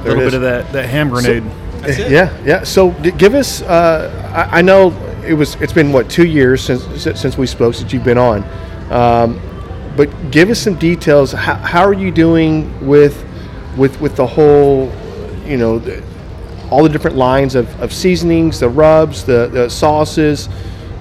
[0.01, 1.45] A little bit of that, that ham grenade.
[1.81, 2.11] That's it.
[2.11, 2.65] Yeah, yeah.
[2.65, 3.63] So give us.
[3.63, 4.91] Uh, I, I know
[5.27, 5.55] it was.
[5.57, 8.45] It's been what two years since since since we spoke since you've been on.
[8.91, 9.41] Um,
[9.97, 11.33] but give us some details.
[11.33, 13.25] How, how are you doing with
[13.77, 14.93] with with the whole,
[15.45, 16.03] you know, the,
[16.71, 20.49] all the different lines of, of seasonings, the rubs, the, the sauces.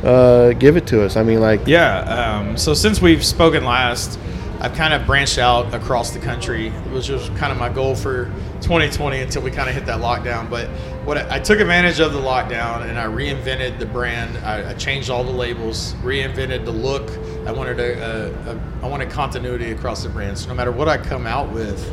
[0.04, 1.18] Uh, give it to us.
[1.18, 2.00] I mean, like, Yeah.
[2.00, 4.18] Um, so since we've spoken last,
[4.62, 8.32] I've kind of branched out across the country, which was kind of my goal for
[8.62, 10.50] 2020 until we kind of hit that lockdown.
[10.50, 10.68] But
[11.06, 14.38] what I, I took advantage of the lockdown and I reinvented the brand.
[14.40, 17.10] I, I changed all the labels, reinvented the look.
[17.48, 20.38] I wanted a, a, a I wanted continuity across the brand.
[20.38, 21.84] So no matter what I come out with,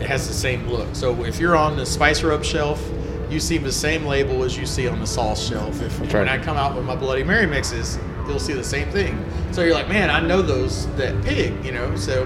[0.00, 0.94] it has the same look.
[0.94, 2.82] So if you're on the spice rub shelf,
[3.30, 5.80] you see the same label as you see on the sauce shelf.
[5.82, 6.28] If when.
[6.28, 9.24] I come out with my Bloody Mary mixes, you'll see the same thing.
[9.52, 11.96] So you're like, man, I know those that pig, you know.
[11.96, 12.24] So,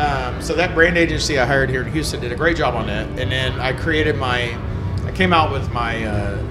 [0.00, 2.86] um, so that brand agency I hired here in Houston did a great job on
[2.86, 3.06] that.
[3.20, 4.56] And then I created my,
[5.04, 6.42] I came out with my uh,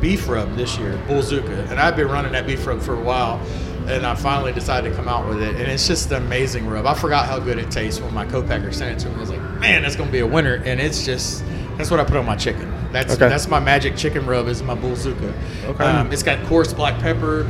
[0.00, 3.40] beef rub this year, Bullzuka, and I've been running that beef rub for a while.
[3.86, 6.86] And I finally decided to come out with it, and it's just an amazing rub.
[6.86, 9.16] I forgot how good it tastes when my co-packer sent it to me.
[9.16, 11.44] I was like, "Man, that's gonna be a winner!" And it's just
[11.76, 12.72] that's what I put on my chicken.
[12.92, 13.28] That's Okay.
[13.28, 15.34] that's my magic chicken rub is my Bullzuka.
[15.66, 15.84] Okay.
[15.84, 17.46] Um, it's got coarse black pepper,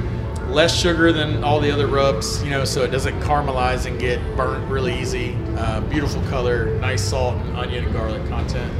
[0.54, 4.20] less sugar than all the other rubs, you know, so it doesn't caramelize and get
[4.36, 5.36] burnt really easy.
[5.56, 8.72] Uh, beautiful color, nice salt and onion and garlic content.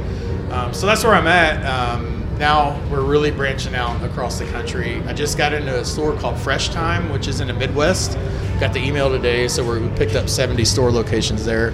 [0.53, 1.65] Um, so that's where I'm at.
[1.65, 5.01] Um, now we're really branching out across the country.
[5.03, 8.17] I just got into a store called Fresh Thyme, which is in the Midwest.
[8.59, 11.73] Got the email today, so we picked up 70 store locations there.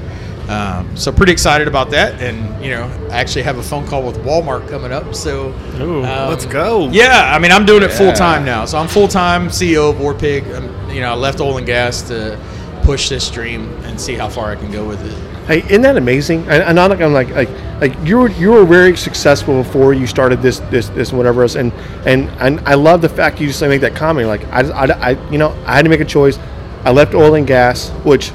[0.52, 4.04] Um, so pretty excited about that, and you know, I actually have a phone call
[4.04, 5.16] with Walmart coming up.
[5.16, 6.90] So Ooh, um, Let's go.
[6.90, 7.98] yeah, I mean, I'm doing it Yeah.
[7.98, 8.66] full time now.
[8.66, 10.44] So I'm full time CEO of Warpig.
[10.56, 12.38] I'm, you know, I left oil and gas to
[12.84, 15.14] push this dream and see how far I can go with it.
[15.48, 16.42] Hey, isn't that amazing?
[16.50, 19.94] And, and I'm like, I'm like, like, like you were you were very successful before
[19.94, 21.56] you started this this this whatever else.
[21.56, 21.72] And
[22.06, 24.28] and and I love the fact you just make that comment.
[24.28, 26.38] Like I, I, I you know I had to make a choice.
[26.84, 28.32] I left oil and gas, which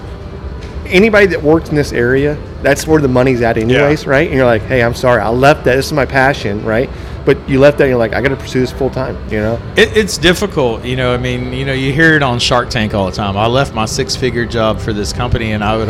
[0.87, 4.27] anybody that works in this area, that's where the money's at anyways, right?
[4.27, 5.77] And you're like, hey, I'm sorry, I left that.
[5.77, 6.91] This is my passion, right?
[7.25, 9.17] But you left that, and you're like, I got to pursue this full time.
[9.31, 9.73] You know?
[9.77, 11.13] It, it's difficult, you know.
[11.13, 13.37] I mean, you know, you hear it on Shark Tank all the time.
[13.37, 15.89] I left my six-figure job for this company, and I would,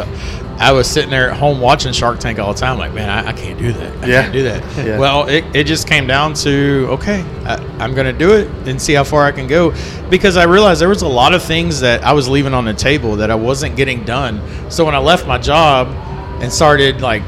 [0.59, 2.79] I was sitting there at home watching Shark Tank all the time.
[2.79, 4.05] Like, man, I, I can't do that.
[4.05, 4.23] I Yeah.
[4.23, 4.63] can't do that.
[4.87, 4.99] Yeah.
[4.99, 8.81] Well, it, it just came down to okay, I, I'm going to do it and
[8.81, 9.75] see how far I can go,
[10.11, 12.75] because I realized there was a lot of things that I was leaving on the
[12.75, 14.41] table that I wasn't getting done.
[14.71, 15.89] So when I left my job
[16.43, 17.23] and started like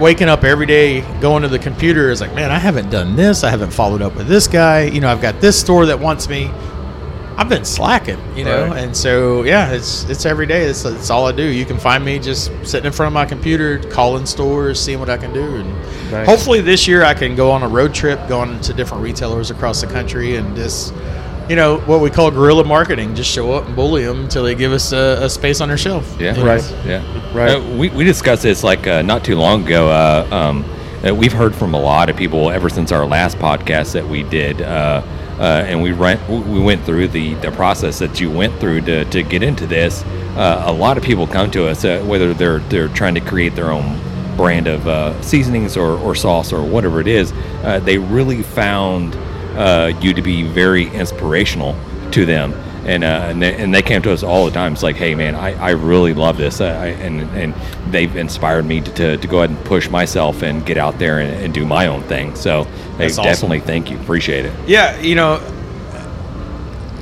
[0.00, 3.44] waking up every day going to the computer is like man i haven't done this
[3.44, 6.26] i haven't followed up with this guy you know i've got this store that wants
[6.26, 6.46] me
[7.36, 8.78] I've been slacking, you know, Right.
[8.84, 10.62] and so yeah, it's it's every day.
[10.66, 11.42] It's, it's all I do.
[11.42, 15.10] You can find me just sitting in front of my computer, calling stores, seeing what
[15.10, 16.26] I can do, and Nice.
[16.28, 19.80] hopefully this year I can go on a road trip, going to different retailers across
[19.80, 20.94] the country, and just
[21.48, 23.14] you know what we call guerrilla marketing.
[23.16, 25.76] Just show up and bully them until they give us a, a space on their
[25.76, 26.16] shelf.
[26.20, 26.36] Yeah.
[26.36, 26.46] You know?
[26.54, 26.74] Right.
[26.86, 27.36] Yeah.
[27.36, 27.56] Right.
[27.56, 29.88] Uh, we, we discussed this like uh, not too long ago.
[29.88, 30.64] Uh, um,
[31.04, 34.22] uh, we've heard from a lot of people ever since our last podcast that we
[34.22, 34.62] did.
[34.62, 35.02] Uh,
[35.44, 36.18] uh, and we ran,
[36.50, 40.02] we went through the, the process that you went through to, to get into this.
[40.36, 43.54] Uh, a lot of people come to us, uh, whether they're they're trying to create
[43.54, 44.00] their own
[44.38, 47.30] brand of uh, seasonings or, or sauce or whatever it is.
[47.62, 49.14] Uh, they really found
[49.58, 51.76] uh, you to be very inspirational
[52.10, 52.54] to them.
[52.86, 54.74] And, uh, and, they, and they came to us all the time.
[54.74, 56.60] It's like, hey, man, I, I really love this.
[56.60, 57.54] Uh, I, and, and
[57.90, 61.20] they've inspired me to, to, to go ahead and push myself and get out there
[61.20, 62.34] and, and do my own thing.
[62.34, 62.64] So
[62.98, 63.24] they awesome.
[63.24, 63.98] definitely thank you.
[63.98, 64.52] Appreciate it.
[64.68, 65.38] Yeah, you know,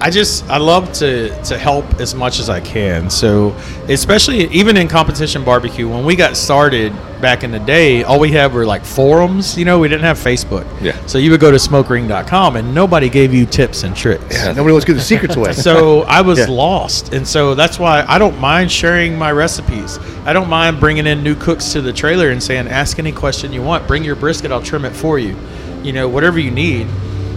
[0.05, 3.09] I just I love to to help as much as I can.
[3.09, 3.55] So,
[3.89, 8.33] especially even in competition barbecue, when we got started back in the day, all we
[8.33, 9.57] had were like forums.
[9.57, 10.67] You know, we didn't have Facebook.
[10.83, 10.97] Yeah.
[11.07, 14.35] So you would go to smokering.com and nobody gave you tips and tricks.
[14.35, 14.53] Yeah.
[14.55, 15.53] Nobody wants to give the secrets away.
[15.53, 16.47] So I was Yeah.
[16.49, 20.01] lost, and so that's why I don't mind sharing my recipes.
[20.27, 23.53] I don't mind bringing in new cooks to the trailer and saying, "Ask any question
[23.53, 23.87] you want.
[23.87, 25.37] Bring your brisket, I'll trim it for you.
[25.85, 26.89] You know, whatever you need."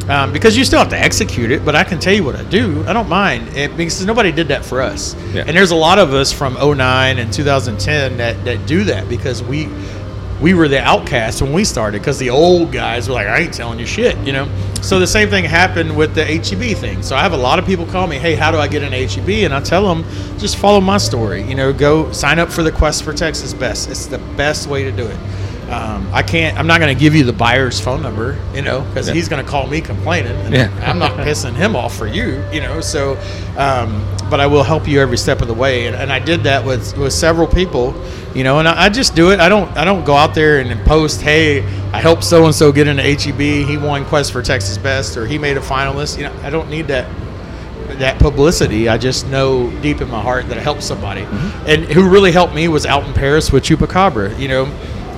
[0.10, 2.44] Um, because you still have to execute it, but I can tell you what I
[2.44, 2.86] do.
[2.86, 5.16] I don't mind it because nobody did that for us.
[5.34, 5.46] Yeah.
[5.48, 9.42] And there's a lot of us from 09 and 2010 that, that do that because
[9.42, 9.68] we
[10.42, 13.54] we were the outcasts when we started because the old guys were like, I ain't
[13.54, 14.50] telling you shit, you know.
[14.82, 17.02] So the same thing happened with the HEB thing.
[17.02, 18.92] So I have a lot of people call me, hey, how do I get an
[18.92, 19.46] HEB?
[19.46, 20.04] And I tell them,
[20.38, 21.42] just follow my story.
[21.44, 23.90] You know, go sign up for the Quest for Texas Best.
[23.90, 25.18] It's the best way to do it.
[25.70, 26.58] Um, I can't.
[26.60, 29.16] I'm not going to give you the buyer's phone number, you know, because Yeah.
[29.16, 30.34] he's going to call me complaining.
[30.42, 30.70] And Yeah.
[30.88, 32.82] I'm not pissing him off for you, you know.
[32.82, 33.18] So,
[33.58, 36.44] um, but I will help you every step of the way, and, and I did
[36.44, 37.96] that with with several people,
[38.36, 38.60] you know.
[38.60, 39.40] And I, I just do it.
[39.40, 39.76] I don't.
[39.76, 43.02] I don't go out there and post, hey, I helped so and so get into
[43.04, 43.40] HEB.
[43.68, 46.18] He won Quest for Texas Best, or he made a finalist.
[46.18, 47.08] You know, I don't need that
[48.00, 48.88] that publicity.
[48.90, 51.22] I just know deep in my heart that it helped somebody.
[51.66, 54.38] And who really helped me was out in Paris with Chupacabra.
[54.40, 54.66] You know,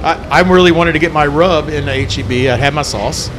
[0.07, 2.49] I, I really wanted to get my rub in the HEB.
[2.49, 3.29] I had my sauce,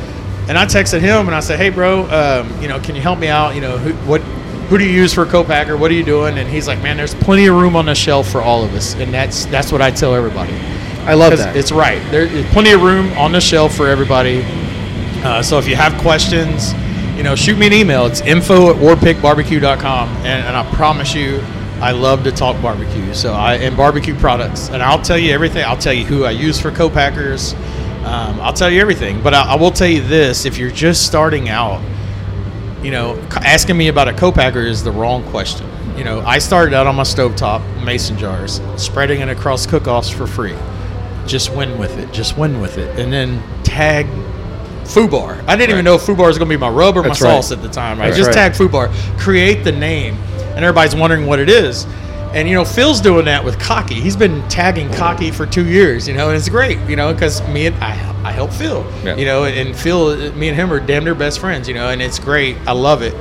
[0.49, 3.19] and I texted him and I said, "Hey, bro, um, you know, can you help
[3.19, 3.55] me out?
[3.55, 5.79] You know, who, what, who do you use for a co-packer?
[5.79, 8.29] What are you doing?" And he's like, "Man, there's plenty of room on the shelf
[8.29, 10.53] for all of us," and that's that's what I tell everybody.
[11.07, 11.57] I love that.
[11.57, 12.03] It's right.
[12.11, 14.43] There's plenty of room on the shelf for everybody.
[15.25, 16.75] Uh, so if you have questions,
[17.17, 18.05] you know, shoot me an email.
[18.05, 20.09] It's info at warpigbarbecue.com.
[20.19, 21.43] And, and I promise you,
[21.81, 23.15] I love to talk barbecue.
[23.15, 24.69] So I and barbecue products.
[24.71, 25.65] And I'll tell you everything.
[25.65, 27.55] I'll tell you who I use for co-packers.
[28.05, 29.23] Um, I'll tell you everything.
[29.23, 31.81] But I, I will tell you this: if you're just starting out,
[32.83, 35.67] you know, asking me about a co-packer is the wrong question.
[35.97, 40.27] You know, I started out on my stovetop mason jars, spreading it across cook-offs for
[40.27, 40.55] free.
[41.27, 42.13] Just win with it.
[42.13, 44.07] Just win with it, and then tag
[44.85, 45.45] Fubar.
[45.47, 47.29] I didn't even know if Fubar was going to be my rub or That's my
[47.29, 47.45] right.
[47.45, 48.01] sauce at the time.
[48.01, 48.35] I That's just right.
[48.35, 50.17] tagged Fubar, create the name,
[50.59, 51.87] and everybody's wondering what it is.
[52.35, 53.95] And you know, Phil's doing that with Cocky.
[53.95, 56.09] He's been tagging Cocky for two years.
[56.09, 56.81] You know, and it's great.
[56.91, 57.93] You know, because me and I,
[58.25, 58.85] I help Phil.
[59.05, 59.15] Yeah.
[59.15, 61.69] You know, and Phil, me and him are damn near best friends.
[61.69, 62.57] You know, and it's great.
[62.67, 63.15] I love it.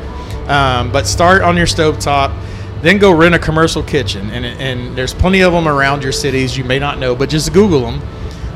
[0.49, 2.35] Um, but start on your stovetop,
[2.81, 6.57] then go rent a commercial kitchen, and and there's plenty of them around your cities.
[6.57, 8.01] You may not know, but just Google them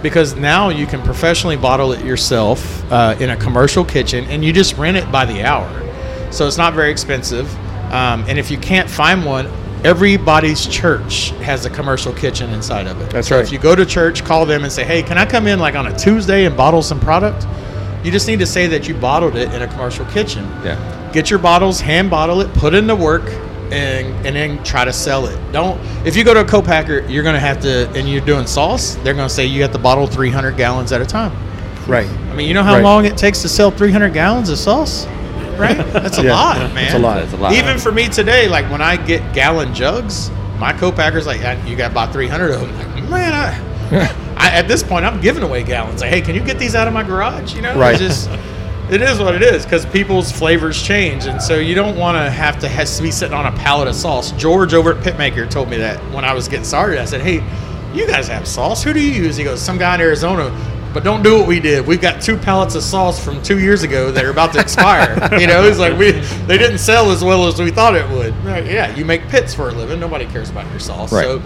[0.02, 4.52] because now you can professionally bottle it yourself uh, in a commercial kitchen and you
[4.52, 5.70] just rent it by the hour
[6.32, 7.48] so it's not very expensive
[7.92, 9.48] um, and if you can't find one
[9.84, 13.46] everybody's church has a commercial kitchen inside of it That's so right.
[13.46, 15.76] if you go to church call them and say hey can i come in like
[15.76, 17.46] on a tuesday and bottle some product
[18.04, 21.10] you just need to say that you bottled it in a commercial kitchen Yeah.
[21.14, 23.24] get your bottles, hand bottle it, put in the work,
[23.72, 25.38] and and then try to sell it.
[25.52, 28.96] Don't if you go to a co-packer, you're gonna have to, and you're doing sauce,
[29.04, 31.32] they're gonna say you have to bottle 300 gallons at a time.
[31.88, 32.08] right.
[32.32, 32.84] I mean, you know how Right.
[32.84, 35.06] long it takes to sell 300 gallons of sauce,
[35.60, 35.78] right?
[35.94, 36.86] That's a Yeah, lot, man.
[36.86, 37.16] it's a lot.
[37.22, 37.54] That's a lot.
[37.54, 41.76] Even for me today, like when I get gallon jugs, my co-packer's like, "Yeah, you
[41.76, 42.76] got about 300 of them.
[42.78, 46.02] Like, man, I, I, at this point, I'm giving away gallons.
[46.02, 47.54] Like, hey, can you get these out of my garage?
[47.56, 48.00] You know, Right.
[48.00, 48.30] It's just,
[48.92, 52.30] it is what it is because people's flavors change, and so you don't want to
[52.30, 54.32] have to has to be sitting on a pallet of sauce.
[54.34, 57.00] George over at Pitmaker told me that when I was getting started.
[57.00, 57.44] I said, hey,
[57.94, 58.84] you guys have sauce.
[58.84, 59.36] Who do you use?
[59.38, 60.50] He goes, some guy in Arizona.
[60.94, 61.88] But don't do what we did.
[61.88, 65.14] We've got two pallets of sauce from two years ago that are about to expire.
[65.40, 68.36] you know, it's like we they didn't sell as well as we thought it would.
[68.44, 70.00] Right, yeah, you make pits for a living.
[70.00, 71.12] Nobody cares about your sauce.
[71.12, 71.24] Right.
[71.26, 71.42] So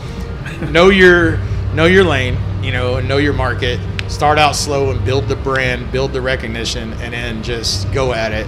[0.72, 1.38] know your
[1.74, 2.38] know your lane.
[2.64, 3.80] You know, and know your market.
[4.10, 8.32] Start out slow and build the brand, build the recognition, and then just go at
[8.32, 8.48] it,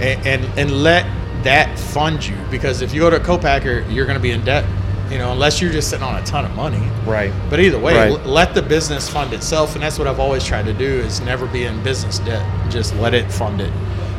[0.00, 1.04] and and, and let
[1.44, 4.44] that fund you because if you go to a co-packer, you're going to be in
[4.44, 4.64] debt.
[5.10, 6.82] You know, unless you're just sitting on a ton of money.
[7.06, 7.32] Right.
[7.48, 8.10] But either way, Right.
[8.12, 11.20] l- let the business fund itself, and that's what I've always tried to do: is
[11.22, 12.42] never be in business debt.
[12.70, 13.72] Just let it fund it,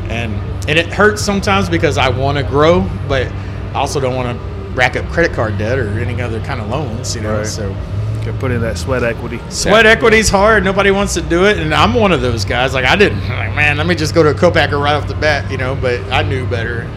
[0.09, 0.33] and
[0.67, 3.27] and it hurts sometimes because I want to grow, but
[3.73, 6.69] I also don't want to rack up credit card debt or any other kind of
[6.69, 7.15] loans.
[7.15, 7.45] You know, Right.
[7.47, 7.75] so
[8.25, 9.39] Got put in that sweat equity.
[9.49, 10.63] sweat equity's hard.
[10.65, 12.73] Nobody wants to do it, and I'm one of those guys.
[12.73, 13.21] Like I didn't.
[13.29, 15.49] Like man, let me just go to a co-packer right off the bat.
[15.51, 16.87] You know, but I knew better.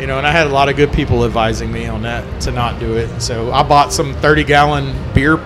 [0.00, 2.50] You know, and I had a lot of good people advising me on that to
[2.50, 3.20] not do it.
[3.20, 5.36] So I bought some 30 gallon beer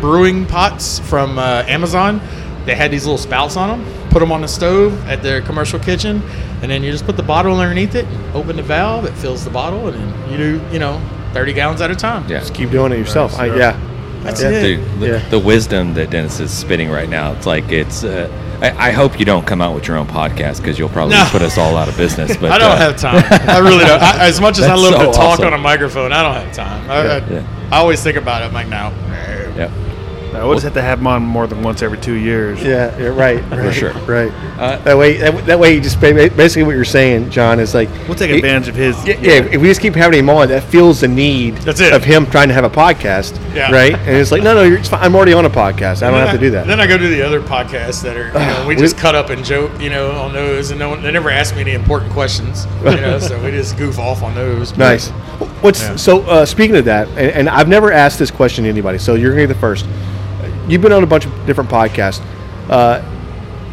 [0.00, 2.20] brewing pots from uh, Amazon.
[2.66, 4.08] They had these little spouts on them.
[4.10, 6.22] Put them on the stove at their commercial kitchen,
[6.60, 9.50] and then you just put the bottle underneath it, open the valve, it fills the
[9.50, 11.00] bottle, and then you do, you know,
[11.32, 12.22] 30 gallons at a time.
[12.28, 12.40] Yeah.
[12.40, 13.38] Just keep doing it yourself.
[13.38, 13.80] I, yeah.
[14.22, 14.50] That's Yeah.
[14.50, 14.62] it.
[14.76, 15.28] Dude, the, Yeah.
[15.30, 18.04] the wisdom that Dennis is spitting right now, it's like it's.
[18.04, 18.28] Uh,
[18.62, 21.26] I, I hope you don't come out with your own podcast because you'll probably No.
[21.30, 22.36] put us all out of business.
[22.40, 23.22] But I don't uh, have time.
[23.48, 24.00] I really don't.
[24.00, 25.46] I, as much as I love so to talk awesome.
[25.46, 26.90] on a microphone, I don't have time.
[26.90, 27.68] I, I, Yeah.
[27.72, 28.46] I always think about it.
[28.46, 28.92] I'm like, no.
[29.56, 29.70] Yeah.
[30.34, 32.62] I would just have to have them on more than once every two years.
[32.62, 33.92] Yeah, yeah, right, right, for sure.
[34.04, 34.32] right.
[34.58, 37.74] Uh, that way, that, that way, you just ba- basically what you're saying, John, is
[37.74, 38.96] like We'll take it- advantage of his.
[39.06, 41.92] Yeah, yeah, if we just keep having him on, that feels the need That's it.
[41.92, 43.70] of him trying to have a podcast, Yeah.
[43.70, 43.94] right?
[43.94, 45.02] And it's like, no, no, you're, it's fine.
[45.02, 46.02] I'm already on a podcast.
[46.02, 46.66] I don't Then have to do that.
[46.66, 49.14] Then I go to the other podcasts that are, you know, we We- just cut
[49.14, 51.72] up and joke, you know, on those, and no one, they never ask me any
[51.72, 54.76] important questions, you know, so we just goof off on those.
[54.76, 55.08] Nice.
[55.60, 55.96] What's Yeah.
[55.96, 56.20] so?
[56.22, 59.30] Uh, speaking of that, and, and I've never asked this question to anybody, so you're
[59.32, 59.86] gonna be the first.
[60.68, 62.20] You've been on a bunch of different podcasts,
[62.70, 63.02] uh,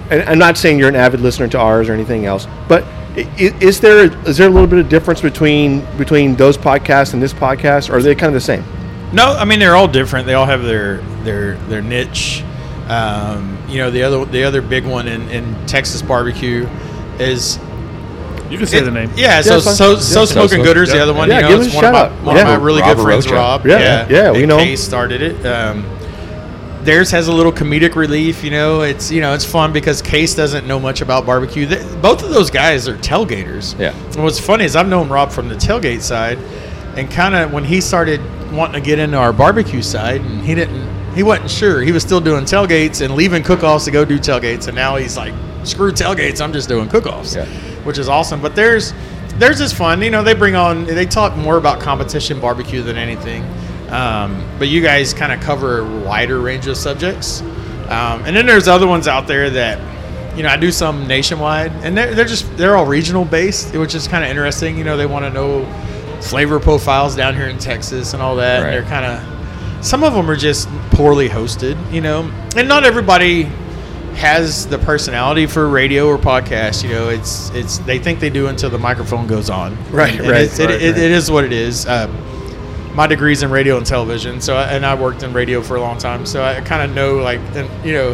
[0.10, 2.84] and I'm not saying you're an avid listener to ours or anything else, but
[3.16, 7.14] i- i- is there is there a little bit of difference between between those podcasts
[7.14, 8.64] and this podcast, or are they kind of the same?
[9.12, 10.26] No, I mean they're all different.
[10.28, 12.44] They all have their their their niche.
[12.90, 16.68] Um, you know, the other the other big one in, in Texas barbecue
[17.20, 17.60] is
[18.50, 19.12] You can say It- the name.
[19.16, 19.76] Yeah, so it's fine.
[19.76, 20.00] so Yeah.
[20.00, 20.88] so smoking So- gooders.
[20.92, 22.12] The other one, Yeah, you know, give it's a one of my out.
[22.24, 22.42] one Yeah.
[22.42, 23.36] of my really Rob good friends, Rocha.
[23.36, 23.68] Rob.
[23.68, 24.66] Yeah, yeah, we know him.
[24.70, 25.46] Kay started it.
[25.46, 25.84] Um,
[26.84, 28.44] theirs has a little comedic relief.
[28.44, 31.66] You know, it's you know it's fun because Case doesn't know much about barbecue.
[31.66, 33.78] They, both of those guys are tailgaters.
[33.80, 33.94] Yeah.
[34.14, 36.38] And what's funny is I've known Rob from the tailgate side,
[36.98, 40.56] and kind of when he started wanting to get into our barbecue side, and he
[40.56, 40.88] didn't.
[41.16, 41.82] He wasn't sure.
[41.82, 45.18] He was still doing tailgates and leaving cook-offs to go do tailgates, and now he's
[45.18, 46.40] like, "Screw tailgates!
[46.40, 47.46] I'm just doing cook-offs." Yeah.
[47.84, 48.42] which is awesome.
[48.42, 48.94] But there's
[49.40, 50.02] there's is fun.
[50.02, 53.44] You know, they bring on they talk more about competition barbecue than anything.
[53.92, 57.42] Um, but you guys kind of cover a wider range of subjects.
[57.42, 61.72] Um, and then there's other ones out there that you know I do some nationwide,
[61.84, 64.78] and they're, they're just they're all regional based, which is kind of interesting.
[64.78, 65.66] You know, they want to know
[66.22, 68.60] flavor profiles down here in Texas and all that.
[68.62, 68.74] Right.
[68.74, 72.84] And they're kind of some of them are just poorly hosted, you know, and not
[72.86, 73.44] everybody
[74.16, 76.84] has the personality for radio or podcast.
[76.84, 79.76] You know, it's it's they think they do until the microphone goes on.
[79.92, 81.86] Right, And right, it's- it, right, it, it is what it is.
[81.86, 82.08] Uh,
[82.96, 85.82] my degree's in radio and television, so I, and I worked in radio for a
[85.82, 88.14] long time, so I kind of know like and, you know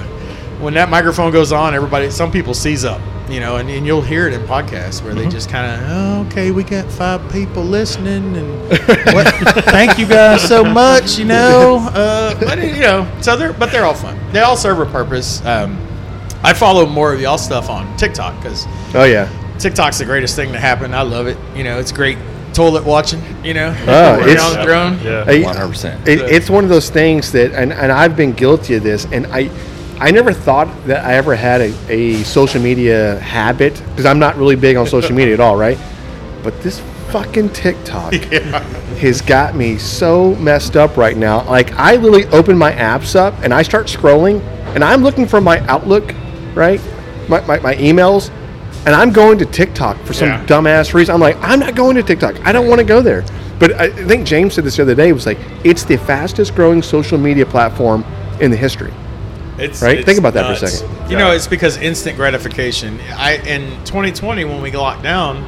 [0.59, 3.01] when that microphone goes on, everybody some people seize up.
[3.27, 5.23] You know, and, and you'll hear it in podcasts where Mm-hmm.
[5.23, 8.69] they just kind of, oh, okay, we got five people listening, and
[9.15, 9.25] what,
[9.65, 11.17] thank you guys so much.
[11.17, 14.15] You know, uh, but you know, so they're but they're all fun.
[14.31, 15.43] They all serve a purpose.
[15.43, 15.75] Um,
[16.43, 19.27] I follow more of y'all stuff on TikTok because Oh yeah.
[19.57, 20.93] TikTok's the greatest thing to happen.
[20.93, 21.37] I love it.
[21.55, 22.19] You know, it's great
[22.55, 23.21] toilet watching.
[23.43, 24.99] You know, Oh, it's- on the drone.
[25.03, 25.25] Yeah.
[25.25, 26.07] Hey, 100%.
[26.07, 29.27] It, it's one of those things that, and, and I've been guilty of this, and
[29.27, 29.49] I,
[29.99, 34.35] I never thought that I ever had a, a social media habit because I'm not
[34.37, 35.77] really big on social media at all, right?
[36.43, 38.13] But this fucking TikTok
[39.03, 41.43] has got me so messed up right now.
[41.49, 44.41] Like I literally open my apps up and I start scrolling,
[44.75, 46.13] and I'm looking for my Outlook,
[46.55, 46.81] right?
[47.29, 48.31] My, my, my emails,
[48.85, 50.45] and I'm going to TikTok for some Yeah.
[50.45, 51.13] dumbass reason.
[51.15, 52.45] I'm like, I'm not going to TikTok.
[52.45, 53.23] I don't want to go there.
[53.59, 55.11] But I think James said this the other day.
[55.13, 58.03] Was like, it's the fastest growing social media platform
[58.41, 58.93] in the history.
[59.57, 59.97] It's, Right?
[59.99, 61.09] it's Think about that for a second.
[61.09, 62.99] You know, it's because instant gratification.
[63.15, 65.43] I in 2020 when we locked down,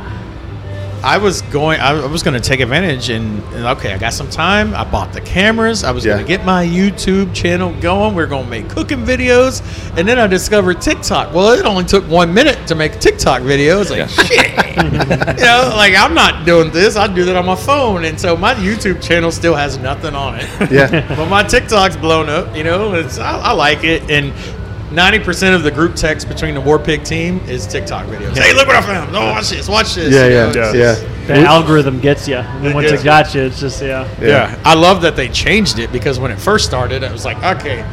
[1.07, 1.79] I was going.
[1.79, 4.75] I was going to take advantage and, and okay, I got some time.
[4.75, 5.85] I bought the cameras.
[5.85, 6.15] I was Yeah.
[6.15, 8.13] going to get my YouTube channel going.
[8.13, 9.61] We are going to make cooking videos,
[9.97, 11.33] and then I discovered TikTok.
[11.33, 13.79] Well, it only took one minute to make a TikTok video.
[13.79, 14.07] It's like Yeah.
[14.07, 14.57] shit.
[14.83, 16.97] you know, like I'm not doing this.
[16.97, 20.35] I do that on my phone, and so my YouTube channel still has nothing on
[20.35, 20.71] it.
[20.71, 21.07] Yeah.
[21.15, 22.53] but my TikTok's blown up.
[22.53, 24.33] You know, it's I, I like it, and
[24.91, 28.37] ninety percent of the group text between the War Pig team is TikTok videos.
[28.37, 29.15] Hey, look what I found!
[29.15, 30.13] Oh, watch this, watch this.
[30.13, 30.69] yeah, You yeah, know, Yeah.
[30.91, 31.35] it's- yeah.
[31.35, 32.37] The algorithm gets you.
[32.37, 34.07] And then once gets it got you, it's just yeah.
[34.21, 34.57] yeah.
[34.63, 37.85] I love that they changed it because when it first started, I was like, okay,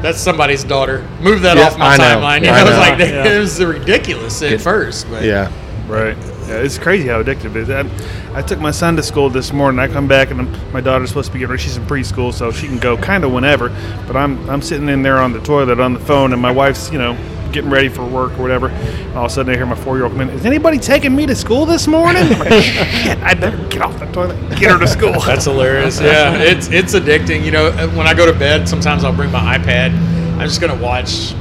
[0.00, 1.06] that's somebody's daughter.
[1.20, 2.04] Move that Yeah, off my I know.
[2.04, 2.42] timeline.
[2.42, 3.24] You I know, it was like Yeah.
[3.34, 5.50] it was ridiculous at first, but Yeah.
[5.88, 6.16] Right.
[6.50, 7.70] Yeah, it's crazy how addictive it is.
[7.70, 9.78] I, I took my son to school this morning.
[9.78, 11.62] I come back and I'm, my daughter's supposed to be getting ready.
[11.62, 13.68] She's in preschool, so she can go kind of whenever.
[14.08, 16.90] But I'm I'm sitting in there on the toilet on the phone, and my wife's
[16.90, 17.16] you know
[17.52, 18.68] getting ready for work or whatever.
[19.14, 20.30] All of a sudden, I hear my four year old come in.
[20.30, 22.24] Is anybody taking me to school this morning?
[22.24, 23.18] I'm like, Shit!
[23.18, 25.20] I better get off the toilet, get her to school.
[25.24, 26.00] That's hilarious.
[26.00, 27.44] Yeah, it's it's addicting.
[27.44, 29.92] You know, when I go to bed, sometimes I'll bring my iPad.
[30.36, 31.32] I'm just gonna watch,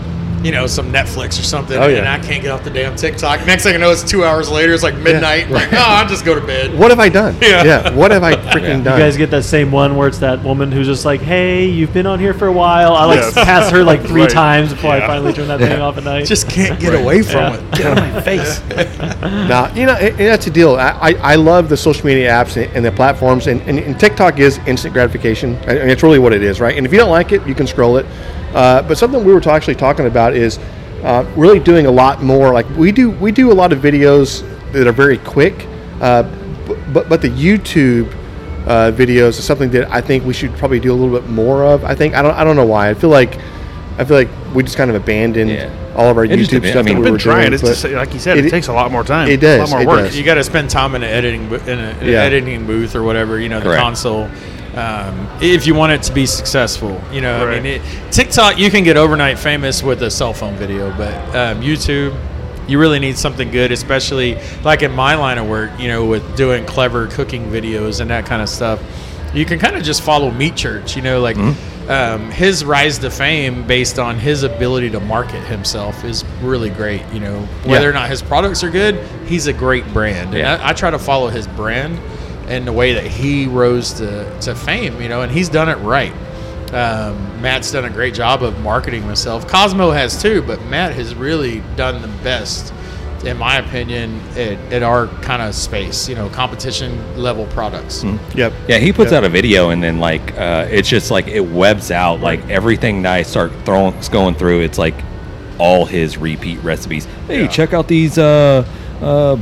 [0.44, 1.98] you know, some Netflix or something, Oh, yeah.
[2.00, 3.46] and I can't get off the damn TikTok.
[3.46, 4.74] Next thing I know, it's two hours later.
[4.74, 5.50] It's like midnight.
[5.60, 6.78] Like, oh, I'll just go to bed.
[6.78, 7.36] What have I done?
[7.42, 7.94] Yeah.
[7.94, 9.00] What have I freaking You done?
[9.00, 12.06] guys get that same one where it's that woman who's just like, "Hey, you've been
[12.06, 13.34] on here for a while." I like Yes.
[13.34, 14.30] pass her like three Right.
[14.30, 16.26] times before I finally turn that thing off at night.
[16.26, 17.54] Just can't get away from Yeah.
[17.56, 17.72] it.
[17.72, 18.62] Get out of my face.
[19.22, 20.76] Now, you know, and, and that's a deal.
[20.76, 24.00] I, I, I love the social media apps and, and the platforms, and, and, and
[24.00, 25.58] TikTok is instant gratification.
[25.68, 26.78] I mean, it's really what it is, right?
[26.78, 28.06] And if you don't like it, you can scroll it.
[28.54, 30.58] Uh, but something we were ta- actually talking about is
[31.04, 32.52] uh, really doing a lot more.
[32.54, 34.42] Like we do, we do a lot of videos
[34.74, 35.66] that are very quick,
[36.02, 36.24] uh,
[36.94, 38.12] but but the YouTube
[38.68, 41.64] uh, videos is something that I think we should probably do a little bit more
[41.64, 41.84] of.
[41.84, 42.90] I think I don't I don't know why.
[42.90, 43.38] I feel like
[43.98, 45.94] I feel like we just kind of abandoned Yeah.
[45.96, 47.42] all of our It YouTube stuff I mean, that I've we been were trying.
[47.52, 47.54] doing.
[47.54, 49.28] It's just like you said, it, it- takes a lot more time.
[49.30, 49.60] it does.
[49.60, 50.06] A lot more it work.
[50.08, 50.18] does.
[50.18, 52.22] You got to spend time in an editing in, a, in an Yeah.
[52.24, 53.40] editing booth or whatever.
[53.40, 53.82] You know, the Correct.
[53.82, 54.30] console.
[54.76, 58.70] Um, if you want it to be successful, you know, I mean, it, TikTok you
[58.70, 62.16] can get overnight famous with a cell phone video, but um, YouTube,
[62.68, 65.72] you really need something good, especially like in my line of work.
[65.80, 68.80] You know, with doing clever cooking videos and that kind of stuff.
[69.34, 70.96] You can kind of just follow Meat Church.
[70.96, 71.38] You know, like.
[71.90, 77.02] Um, his rise to fame based on his ability to market himself is really great.
[77.12, 77.90] You know, whether Yeah.
[77.90, 78.94] or not his products are good,
[79.26, 80.32] he's a great brand.
[80.36, 80.54] Yeah.
[80.54, 81.98] And I, I try to follow his brand
[82.50, 85.76] and the way that he rose to, to fame, you know, and he's done it
[85.78, 86.12] right.
[86.74, 89.48] Um, Matt's done a great job of marketing himself.
[89.48, 92.74] Cosmo has too, but Matt has really done the best,
[93.26, 98.04] in my opinion, at, at our kind of space, you know, competition level products.
[98.36, 98.54] Yep.
[98.68, 99.18] Yeah, he puts Yeah.
[99.20, 103.02] out a video and then like uh, it's just like it webs out like everything
[103.04, 104.62] that I start throwing going through.
[104.62, 104.96] It's like
[105.58, 107.06] all his repeat recipes.
[107.28, 107.48] Hey, Yeah.
[107.48, 108.64] check out these uh,
[109.02, 109.40] uh, pork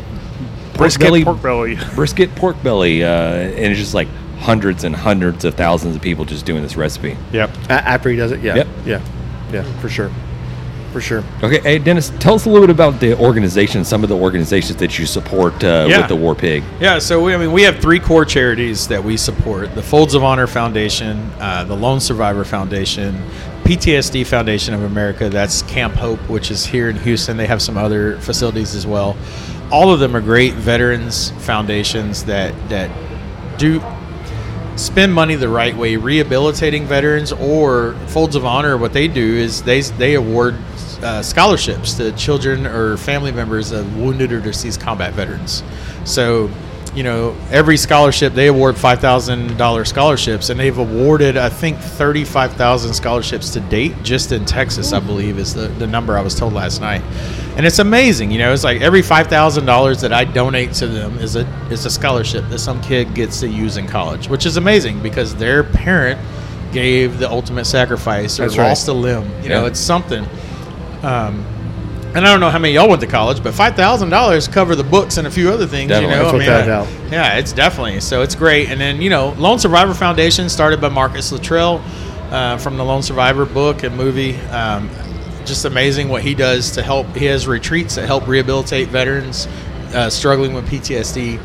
[0.78, 1.78] Brisket belly, pork belly.
[1.96, 4.08] brisket pork belly, uh, and it's just like
[4.40, 7.18] hundreds and hundreds of thousands of people just doing this recipe.
[7.34, 7.50] Yep.
[7.70, 8.68] A- after he does it, yeah, Yep.
[8.86, 9.02] yeah,
[9.52, 10.12] yeah, for sure,
[10.94, 11.24] for sure.
[11.42, 14.78] Okay, hey Dennis, tell us a little bit about the organization, some of the organizations
[14.80, 15.98] that you support uh, Yeah.
[16.00, 16.64] with the War Pig.
[16.80, 20.14] Yeah, so we, I mean, we have three core charities that we support: the Folds
[20.14, 23.20] of Honor Foundation, uh, the Lone Survivor Foundation,
[23.64, 25.30] PTSD Foundation of America.
[25.30, 27.36] That's Camp Hope, which is here in Houston.
[27.38, 29.18] They have some other facilities as well.
[29.72, 32.90] All of them are great veterans foundations that that
[33.58, 33.82] do
[34.78, 37.32] spend money the right way, rehabilitating veterans.
[37.32, 40.56] Or Folds of Honor, what they do is they they award
[41.02, 45.64] uh, scholarships to children or family members of wounded or deceased combat veterans.
[46.06, 46.50] So,
[46.96, 51.78] you know, every scholarship they award five thousand dollar scholarships, and they've awarded I think
[51.78, 54.94] thirty five thousand scholarships to date just in Texas.
[54.94, 57.04] I believe is the, the number I was told last night,
[57.58, 58.30] and it's amazing.
[58.30, 61.46] You know, it's like every five thousand dollars that I donate to them is a
[61.72, 65.36] is a scholarship that some kid gets to use in college, which is amazing because
[65.36, 66.20] their parent
[66.72, 68.68] gave the ultimate sacrifice or That's right.
[68.68, 69.28] lost a limb.
[69.42, 70.24] You know, it's something.
[71.02, 71.44] Um,
[72.16, 74.48] and I don't know how many of y'all went to college, but five thousand dollars
[74.48, 75.90] cover the books and a few other things.
[75.90, 76.16] Definitely.
[76.16, 77.12] You know, That's I mean, doubt.
[77.12, 78.22] yeah, it's definitely so.
[78.22, 78.70] It's great.
[78.70, 81.84] And then you know, Lone Survivor Foundation started by Marcus Luttrell
[82.30, 84.36] uh, from the Lone Survivor book and movie.
[84.52, 84.92] Um,
[85.48, 87.08] just amazing what he does to help.
[87.16, 89.48] He has retreats that help rehabilitate veterans
[89.94, 91.40] uh, struggling with PTSD.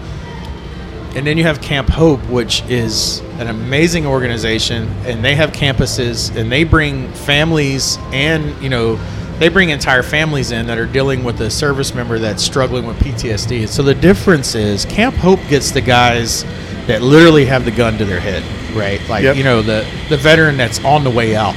[1.14, 6.34] And then you have Camp Hope, which is an amazing organization, and they have campuses,
[6.34, 8.98] and they bring families and you know
[9.38, 12.96] they bring entire families in that are dealing with a service member that's struggling with
[12.98, 13.68] PTSD.
[13.68, 16.44] So the difference is Camp Hope gets the guys
[16.86, 18.42] that literally have the gun to their head,
[18.74, 19.00] right?
[19.08, 19.36] Like Yep.
[19.36, 21.54] you know the the veteran that's on the way out.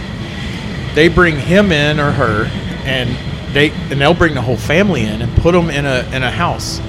[0.95, 2.45] They bring him in or her,
[2.85, 3.09] and
[3.53, 6.31] they and they'll bring the whole family in and put them in a in a
[6.31, 6.79] house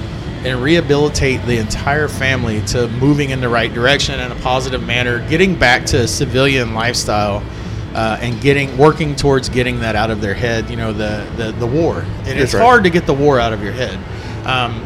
[0.45, 5.27] and rehabilitate the entire family to moving in the right direction in a positive manner,
[5.29, 7.43] getting back to a civilian lifestyle,
[7.93, 10.69] uh, and getting working towards getting that out of their head.
[10.69, 12.01] You know, the the, the war.
[12.25, 12.63] And it's right.
[12.63, 13.99] hard to get the war out of your head.
[14.45, 14.83] Um,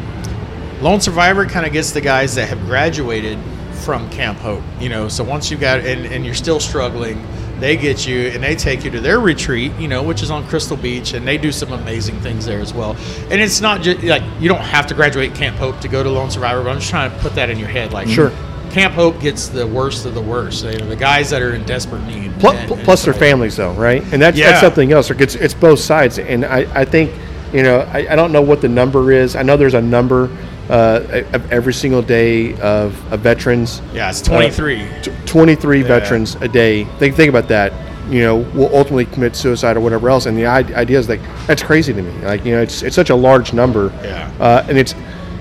[0.80, 3.38] Lone Survivor kind of gets the guys that have graduated
[3.72, 4.62] from Camp Hope.
[4.80, 7.24] You know, so once you've got and, and you're still struggling,
[7.62, 9.72] they get you and they take you to their retreat.
[9.78, 12.74] You know, which is on Crystal Beach, and they do some amazing things there as
[12.74, 12.96] well.
[13.30, 16.10] And it's not just like you don't have to graduate Camp Hope to go to
[16.10, 17.92] Lone Survivor, but I'm just trying to put that in your head.
[17.92, 18.32] Like, Sure.
[18.70, 20.64] Camp Hope gets the worst of the worst.
[20.64, 22.32] You know, the guys that are in desperate need.
[22.40, 24.02] Plus, And- and plus their families, though, right?
[24.12, 24.48] And that's Yeah.
[24.50, 25.10] that's something else.
[25.10, 27.10] Like, It's it's both sides, and I, I think
[27.52, 29.36] you know I, I don't know what the number is.
[29.36, 30.30] I know there's a number
[30.70, 33.82] uh, of every single day of, of veterans.
[33.92, 34.88] Yeah, it's 23.
[35.02, 36.84] T- 23 veterans a day.
[36.98, 37.72] Think, think about that.
[38.10, 40.26] You know, will ultimately commit suicide or whatever else.
[40.26, 42.12] And the idea is like that's crazy to me.
[42.24, 43.92] Like you know, it's it's such a large number.
[44.02, 44.32] Yeah.
[44.40, 44.94] Uh, and it's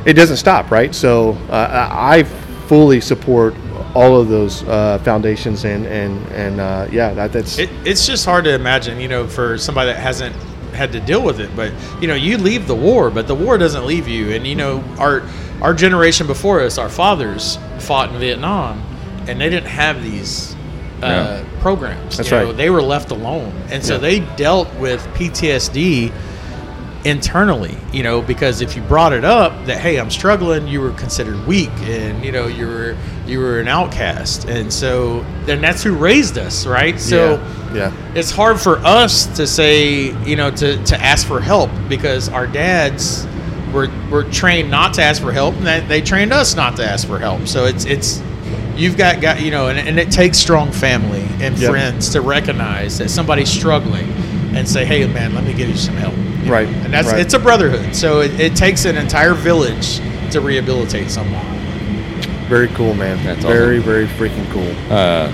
[0.05, 0.93] it doesn't stop, right?
[0.93, 3.55] So uh, I I fully support
[3.93, 8.26] all of those uh, foundations and and and uh, yeah, that, that's It, it's just
[8.26, 10.36] hard to imagine, you know, for somebody that hasn't
[10.74, 11.49] had to deal with it.
[11.55, 14.32] But you know, you leave the war, but the war doesn't leave you.
[14.32, 15.24] And you know, our
[15.61, 18.84] our generation before us, our fathers fought in Vietnam,
[19.28, 20.55] and they didn't have these
[21.03, 21.43] uh, Yeah.
[21.61, 22.17] programs.
[22.17, 22.57] That's you know, right.
[22.57, 23.99] They were left alone, and so Yeah.
[23.99, 26.11] they dealt with PTSD
[27.06, 30.91] internally you know because if you brought it up that hey i'm struggling you were
[30.91, 32.95] considered weak and you know you were
[33.26, 38.14] you were an outcast and so then that's who raised us right so yeah, yeah.
[38.16, 42.47] it's hard for us to say, you know, to, to ask for help because our
[42.47, 43.26] dads
[43.74, 46.86] were, were trained not to ask for help and they, they trained us not to
[46.86, 47.47] ask for help.
[47.47, 48.22] So it's, it's,
[48.76, 51.70] you've got, got you know, and, and it takes strong family and Yep.
[51.70, 54.08] friends to recognize that somebody's struggling
[54.56, 56.16] and say, hey, man, let me give you some help.
[56.16, 56.52] You know?
[56.52, 57.20] Right, And that's, right.
[57.20, 57.95] it's a brotherhood.
[57.95, 59.97] So it, it takes an entire village
[60.32, 61.45] to rehabilitate someone.
[62.47, 63.24] Very cool, man.
[63.24, 64.68] That's very very freaking cool.
[64.93, 65.30] Uh,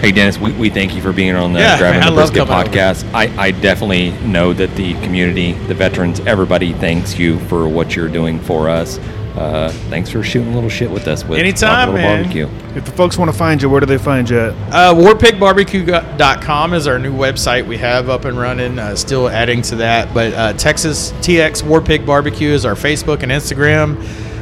[0.00, 2.32] hey Dennis, we, we thank you for being on the Yeah, Driving man, the love
[2.32, 2.76] Brisket coming over.
[2.76, 3.12] podcast.
[3.14, 8.08] I, I definitely know that the community, the veterans, everybody thanks you for what you're
[8.08, 8.98] doing for us.
[9.38, 12.22] Uh, thanks for shooting a little shit with us with Anytime, Talk a Little man.
[12.22, 12.76] Barbecue.
[12.76, 14.52] If the folks want to find you, where do they find you at?
[14.72, 18.78] Uh, WarpigBarbecue.com is our new website we have up and running.
[18.78, 23.30] Uh, still adding to that, but uh, Texas TX Warpig Barbecue is our Facebook and
[23.30, 23.96] Instagram.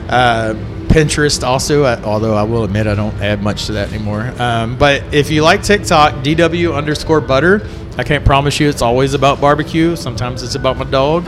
[0.08, 0.54] Uh,
[0.86, 4.32] Pinterest also, uh, although I will admit I don't add much to that anymore.
[4.38, 7.68] Um, but if you like TikTok, DW underscore butter.
[7.98, 9.96] I can't promise you it's always about barbecue.
[9.96, 11.26] Sometimes it's about my dog.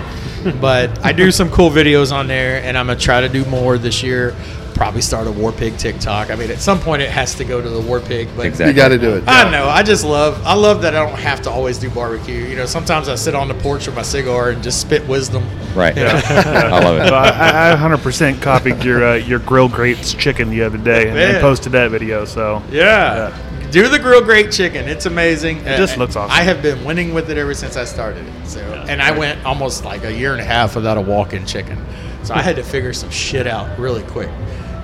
[0.60, 3.78] But I do some cool videos on there, and I'm gonna try to do more
[3.78, 4.34] this year.
[4.74, 6.30] Probably start a War Pig TikTok.
[6.30, 8.28] I mean, at some point it has to go to the War Pig.
[8.36, 8.70] But Exactly.
[8.72, 9.24] You got to do it.
[9.26, 9.66] I know.
[9.68, 10.40] I just love.
[10.46, 12.44] I love that I don't have to always do barbecue.
[12.46, 15.42] You know, sometimes I sit on the porch with my cigar and just spit wisdom.
[15.74, 15.98] Right.
[15.98, 17.12] I love So it.
[17.12, 21.32] I, I 100% copied your uh, your grill grates chicken the other day and, and
[21.32, 21.40] Man.
[21.40, 22.24] posted that video.
[22.24, 23.36] So Yeah.
[23.70, 24.88] Do the grill grate chicken.
[24.88, 25.58] It's amazing.
[25.58, 26.34] It just looks awesome.
[26.34, 28.46] I have been winning with it ever since I started it.
[28.46, 31.84] So, and I went almost like a year and a half without a walk-in chicken.
[32.24, 34.30] So I had to figure some shit out really quick.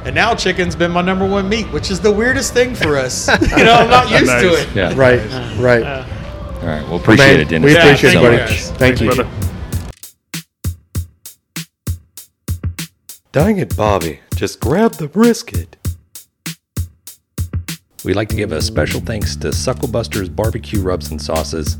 [0.05, 3.27] And now chicken's been my number one meat, which is the weirdest thing for us.
[3.57, 4.75] you know, I'm not used to it.
[4.75, 4.93] Yeah.
[4.95, 5.19] Right,
[5.59, 5.83] right.
[5.83, 6.83] All right.
[6.83, 7.67] Well, appreciate Man, it, Dennis.
[7.69, 8.37] We Yeah, appreciate thank it, buddy.
[8.37, 8.71] guys.
[8.73, 9.15] Thank you.
[9.15, 9.31] brother.
[13.33, 14.21] Dang it, Bobby.
[14.37, 15.77] Just grab the brisket.
[18.05, 21.77] We'd like to give a special thanks to Sucklebusters Barbecue Rubs and Sauces,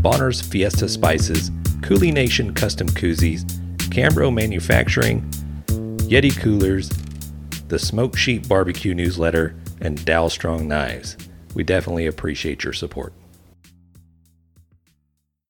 [0.00, 1.50] Bonner's Fiesta Spices,
[1.82, 3.42] Cooley Nation Custom Koozies,
[3.90, 5.28] Cambro Manufacturing,
[6.06, 6.88] Yeti Coolers,
[7.66, 11.16] the Smoke Sheet Barbecue Newsletter, and Dalstrong Knives.
[11.54, 13.12] We definitely appreciate your support.